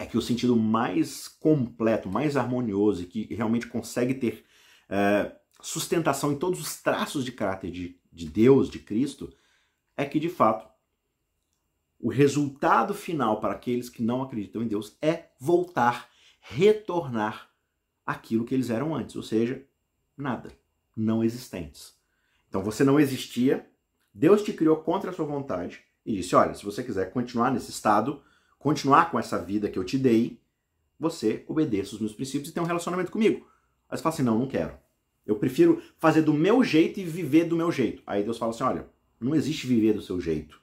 é 0.00 0.06
que 0.06 0.16
o 0.16 0.22
sentido 0.22 0.56
mais 0.56 1.28
completo, 1.28 2.08
mais 2.08 2.34
harmonioso 2.34 3.02
e 3.02 3.06
que 3.06 3.34
realmente 3.34 3.66
consegue 3.66 4.14
ter 4.14 4.46
é, 4.88 5.30
sustentação 5.60 6.32
em 6.32 6.38
todos 6.38 6.58
os 6.58 6.80
traços 6.80 7.22
de 7.22 7.30
caráter 7.30 7.70
de, 7.70 8.00
de 8.10 8.26
Deus, 8.26 8.70
de 8.70 8.78
Cristo, 8.78 9.30
é 9.94 10.06
que 10.06 10.18
de 10.18 10.30
fato 10.30 10.66
o 11.98 12.08
resultado 12.08 12.94
final 12.94 13.42
para 13.42 13.52
aqueles 13.52 13.90
que 13.90 14.02
não 14.02 14.22
acreditam 14.22 14.62
em 14.62 14.66
Deus 14.66 14.96
é 15.02 15.26
voltar, 15.38 16.08
retornar 16.40 17.50
aquilo 18.06 18.46
que 18.46 18.54
eles 18.54 18.70
eram 18.70 18.94
antes, 18.94 19.16
ou 19.16 19.22
seja, 19.22 19.62
nada 20.16 20.50
não 20.96 21.22
existentes. 21.22 21.94
Então 22.48 22.64
você 22.64 22.84
não 22.84 22.98
existia, 22.98 23.70
Deus 24.14 24.42
te 24.42 24.54
criou 24.54 24.78
contra 24.78 25.10
a 25.10 25.12
sua 25.12 25.26
vontade 25.26 25.84
e 26.06 26.16
disse: 26.16 26.34
olha, 26.34 26.54
se 26.54 26.64
você 26.64 26.82
quiser 26.82 27.12
continuar 27.12 27.52
nesse 27.52 27.70
estado, 27.70 28.22
continuar 28.60 29.10
com 29.10 29.18
essa 29.18 29.38
vida 29.38 29.68
que 29.68 29.78
eu 29.78 29.82
te 29.82 29.98
dei, 29.98 30.38
você 30.98 31.44
obedeça 31.48 31.94
os 31.94 32.00
meus 32.00 32.12
princípios 32.12 32.50
e 32.50 32.52
tem 32.52 32.62
um 32.62 32.66
relacionamento 32.66 33.10
comigo. 33.10 33.48
Aí 33.88 33.96
você 33.96 34.02
fala 34.02 34.14
assim: 34.14 34.22
não, 34.22 34.38
não 34.38 34.46
quero. 34.46 34.78
Eu 35.26 35.36
prefiro 35.36 35.82
fazer 35.98 36.22
do 36.22 36.32
meu 36.32 36.62
jeito 36.62 37.00
e 37.00 37.04
viver 37.04 37.44
do 37.44 37.56
meu 37.56 37.72
jeito. 37.72 38.02
Aí 38.06 38.22
Deus 38.22 38.38
fala 38.38 38.52
assim: 38.52 38.62
olha, 38.62 38.88
não 39.18 39.34
existe 39.34 39.66
viver 39.66 39.94
do 39.94 40.02
seu 40.02 40.20
jeito. 40.20 40.60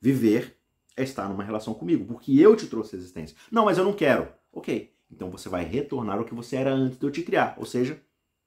Viver 0.00 0.56
é 0.96 1.02
estar 1.02 1.28
numa 1.28 1.44
relação 1.44 1.74
comigo, 1.74 2.04
porque 2.06 2.32
eu 2.38 2.56
te 2.56 2.66
trouxe 2.66 2.96
a 2.96 2.98
existência. 2.98 3.36
Não, 3.50 3.64
mas 3.64 3.76
eu 3.76 3.84
não 3.84 3.92
quero. 3.92 4.28
Ok, 4.52 4.92
então 5.10 5.30
você 5.30 5.48
vai 5.48 5.64
retornar 5.64 6.18
ao 6.18 6.24
que 6.24 6.34
você 6.34 6.56
era 6.56 6.72
antes 6.72 6.98
de 6.98 7.04
eu 7.04 7.10
te 7.10 7.22
criar, 7.22 7.54
ou 7.58 7.64
seja, 7.64 8.00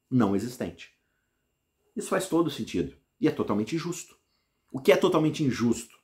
não 0.10 0.36
existente. 0.36 0.94
Isso 1.96 2.10
faz 2.10 2.28
todo 2.28 2.52
sentido. 2.52 2.96
E 3.20 3.28
é 3.28 3.32
totalmente 3.32 3.76
injusto. 3.76 4.16
O 4.72 4.80
que 4.80 4.92
é 4.92 4.98
totalmente 4.98 5.44
injusto? 5.44 5.95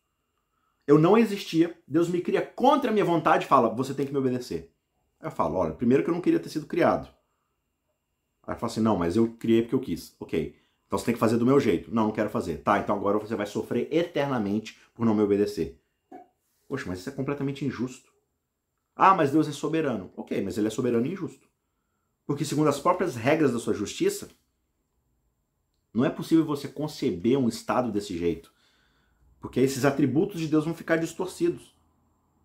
Eu 0.91 0.99
não 0.99 1.17
existia, 1.17 1.73
Deus 1.87 2.09
me 2.09 2.19
cria 2.19 2.41
contra 2.41 2.89
a 2.89 2.93
minha 2.93 3.05
vontade 3.05 3.45
e 3.45 3.47
fala, 3.47 3.69
você 3.69 3.93
tem 3.93 4.05
que 4.05 4.11
me 4.11 4.17
obedecer. 4.17 4.69
Eu 5.21 5.31
falo, 5.31 5.55
olha, 5.55 5.71
primeiro 5.71 6.03
que 6.03 6.09
eu 6.09 6.13
não 6.13 6.19
queria 6.19 6.37
ter 6.37 6.49
sido 6.49 6.65
criado. 6.65 7.07
Aí 8.45 8.55
eu 8.55 8.59
falo 8.59 8.69
assim, 8.69 8.81
não, 8.81 8.97
mas 8.97 9.15
eu 9.15 9.29
criei 9.39 9.61
porque 9.61 9.75
eu 9.75 9.79
quis. 9.79 10.13
Ok. 10.19 10.53
Então 10.85 10.99
você 10.99 11.05
tem 11.05 11.13
que 11.13 11.19
fazer 11.19 11.37
do 11.37 11.45
meu 11.45 11.61
jeito. 11.61 11.95
Não, 11.95 12.07
não 12.07 12.11
quero 12.11 12.29
fazer. 12.29 12.57
Tá, 12.57 12.77
então 12.77 12.93
agora 12.93 13.17
você 13.17 13.37
vai 13.37 13.45
sofrer 13.45 13.87
eternamente 13.89 14.77
por 14.93 15.05
não 15.05 15.15
me 15.15 15.21
obedecer. 15.21 15.79
Poxa, 16.67 16.83
mas 16.85 16.99
isso 16.99 17.07
é 17.07 17.13
completamente 17.13 17.63
injusto. 17.63 18.11
Ah, 18.93 19.15
mas 19.15 19.31
Deus 19.31 19.47
é 19.47 19.53
soberano. 19.53 20.11
Ok, 20.17 20.41
mas 20.41 20.57
ele 20.57 20.67
é 20.67 20.71
soberano 20.71 21.05
e 21.05 21.13
injusto. 21.13 21.47
Porque 22.25 22.43
segundo 22.43 22.67
as 22.67 22.81
próprias 22.81 23.15
regras 23.15 23.53
da 23.53 23.59
sua 23.59 23.73
justiça, 23.73 24.27
não 25.93 26.03
é 26.03 26.09
possível 26.09 26.43
você 26.43 26.67
conceber 26.67 27.37
um 27.37 27.47
estado 27.47 27.93
desse 27.93 28.17
jeito, 28.17 28.51
porque 29.41 29.59
esses 29.59 29.83
atributos 29.83 30.39
de 30.39 30.47
Deus 30.47 30.63
vão 30.63 30.73
ficar 30.73 30.97
distorcidos. 30.97 31.75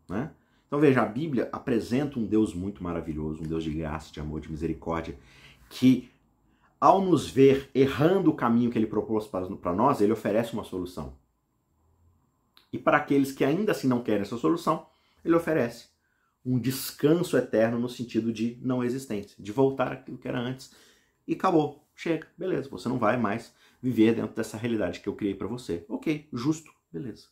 Né? 0.08 0.30
Então 0.66 0.80
veja, 0.80 1.02
a 1.02 1.06
Bíblia 1.06 1.48
apresenta 1.52 2.18
um 2.18 2.24
Deus 2.24 2.54
muito 2.54 2.82
maravilhoso, 2.82 3.42
um 3.42 3.46
Deus 3.46 3.62
de 3.62 3.70
graça, 3.70 4.12
de 4.12 4.18
amor, 4.18 4.40
de 4.40 4.50
misericórdia, 4.50 5.16
que 5.68 6.10
ao 6.80 7.00
nos 7.00 7.28
ver 7.28 7.70
errando 7.74 8.30
o 8.30 8.34
caminho 8.34 8.70
que 8.70 8.78
ele 8.78 8.86
propôs 8.86 9.26
para 9.26 9.74
nós, 9.74 10.00
ele 10.00 10.12
oferece 10.12 10.52
uma 10.52 10.64
solução. 10.64 11.16
E 12.72 12.78
para 12.78 12.96
aqueles 12.96 13.32
que 13.32 13.44
ainda 13.44 13.72
assim 13.72 13.86
não 13.86 14.02
querem 14.02 14.22
essa 14.22 14.36
solução, 14.36 14.86
ele 15.24 15.34
oferece 15.34 15.88
um 16.44 16.58
descanso 16.58 17.36
eterno 17.36 17.78
no 17.78 17.88
sentido 17.88 18.32
de 18.32 18.58
não 18.62 18.84
existência, 18.84 19.36
de 19.42 19.50
voltar 19.50 19.92
àquilo 19.92 20.18
que 20.18 20.28
era 20.28 20.38
antes 20.38 20.72
e 21.26 21.34
acabou. 21.34 21.84
Chega, 21.94 22.26
beleza, 22.36 22.68
você 22.68 22.88
não 22.88 22.98
vai 22.98 23.16
mais 23.16 23.52
viver 23.82 24.14
dentro 24.14 24.36
dessa 24.36 24.56
realidade 24.56 25.00
que 25.00 25.08
eu 25.08 25.14
criei 25.14 25.34
para 25.34 25.46
você. 25.46 25.84
Ok, 25.88 26.28
justo, 26.32 26.72
beleza. 26.98 27.26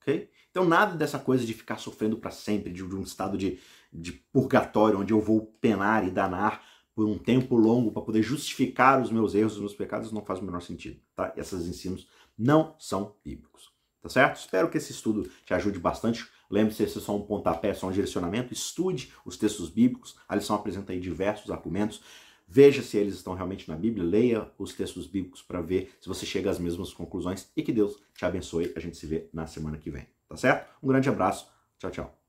Ok? 0.00 0.30
Então 0.50 0.64
nada 0.64 0.96
dessa 0.96 1.18
coisa 1.18 1.44
de 1.44 1.54
ficar 1.54 1.78
sofrendo 1.78 2.16
para 2.16 2.30
sempre, 2.30 2.72
de, 2.72 2.86
de, 2.86 2.94
um 2.94 3.02
estado 3.02 3.38
de, 3.38 3.58
de 3.92 4.12
purgatório, 4.12 5.00
onde 5.00 5.12
eu 5.12 5.20
vou 5.20 5.46
penar 5.60 6.06
e 6.06 6.10
danar 6.10 6.62
por 6.94 7.06
um 7.06 7.18
tempo 7.18 7.56
longo 7.56 7.92
para 7.92 8.02
poder 8.02 8.22
justificar 8.22 9.00
os 9.00 9.10
meus 9.10 9.34
erros, 9.34 9.54
os 9.54 9.60
meus 9.60 9.74
pecados, 9.74 10.10
não 10.10 10.24
faz 10.24 10.40
o 10.40 10.44
menor 10.44 10.62
sentido, 10.62 10.98
tá? 11.14 11.32
Esses 11.36 11.66
ensinos 11.66 12.08
não 12.38 12.74
são 12.78 13.14
bíblicos, 13.22 13.70
tá 14.00 14.08
certo? 14.08 14.36
Espero 14.36 14.70
que 14.70 14.78
esse 14.78 14.92
estudo 14.92 15.30
te 15.44 15.52
ajude 15.52 15.78
bastante. 15.78 16.26
Lembre-se, 16.50 16.84
esse 16.84 16.98
é 16.98 17.00
só 17.00 17.14
um 17.14 17.22
pontapé, 17.22 17.74
só 17.74 17.88
um 17.88 17.92
direcionamento. 17.92 18.52
Estude 18.52 19.12
os 19.24 19.36
textos 19.36 19.68
bíblicos. 19.68 20.16
A 20.28 20.36
lição 20.36 20.56
apresenta 20.56 20.92
aí 20.92 21.00
diversos 21.00 21.50
argumentos. 21.50 22.00
Veja 22.46 22.82
se 22.82 22.96
eles 22.96 23.14
estão 23.14 23.34
realmente 23.34 23.68
na 23.68 23.76
Bíblia, 23.76 24.04
leia 24.04 24.50
os 24.58 24.72
textos 24.72 25.06
bíblicos 25.06 25.42
para 25.42 25.60
ver 25.60 25.92
se 26.00 26.08
você 26.08 26.24
chega 26.24 26.50
às 26.50 26.58
mesmas 26.58 26.92
conclusões 26.92 27.50
e 27.56 27.62
que 27.62 27.72
Deus 27.72 28.00
te 28.14 28.24
abençoe. 28.24 28.72
A 28.76 28.80
gente 28.80 28.96
se 28.96 29.06
vê 29.06 29.28
na 29.32 29.46
semana 29.46 29.78
que 29.78 29.90
vem, 29.90 30.06
tá 30.28 30.36
certo? 30.36 30.68
Um 30.82 30.88
grande 30.88 31.08
abraço. 31.08 31.50
Tchau, 31.78 31.90
tchau. 31.90 32.25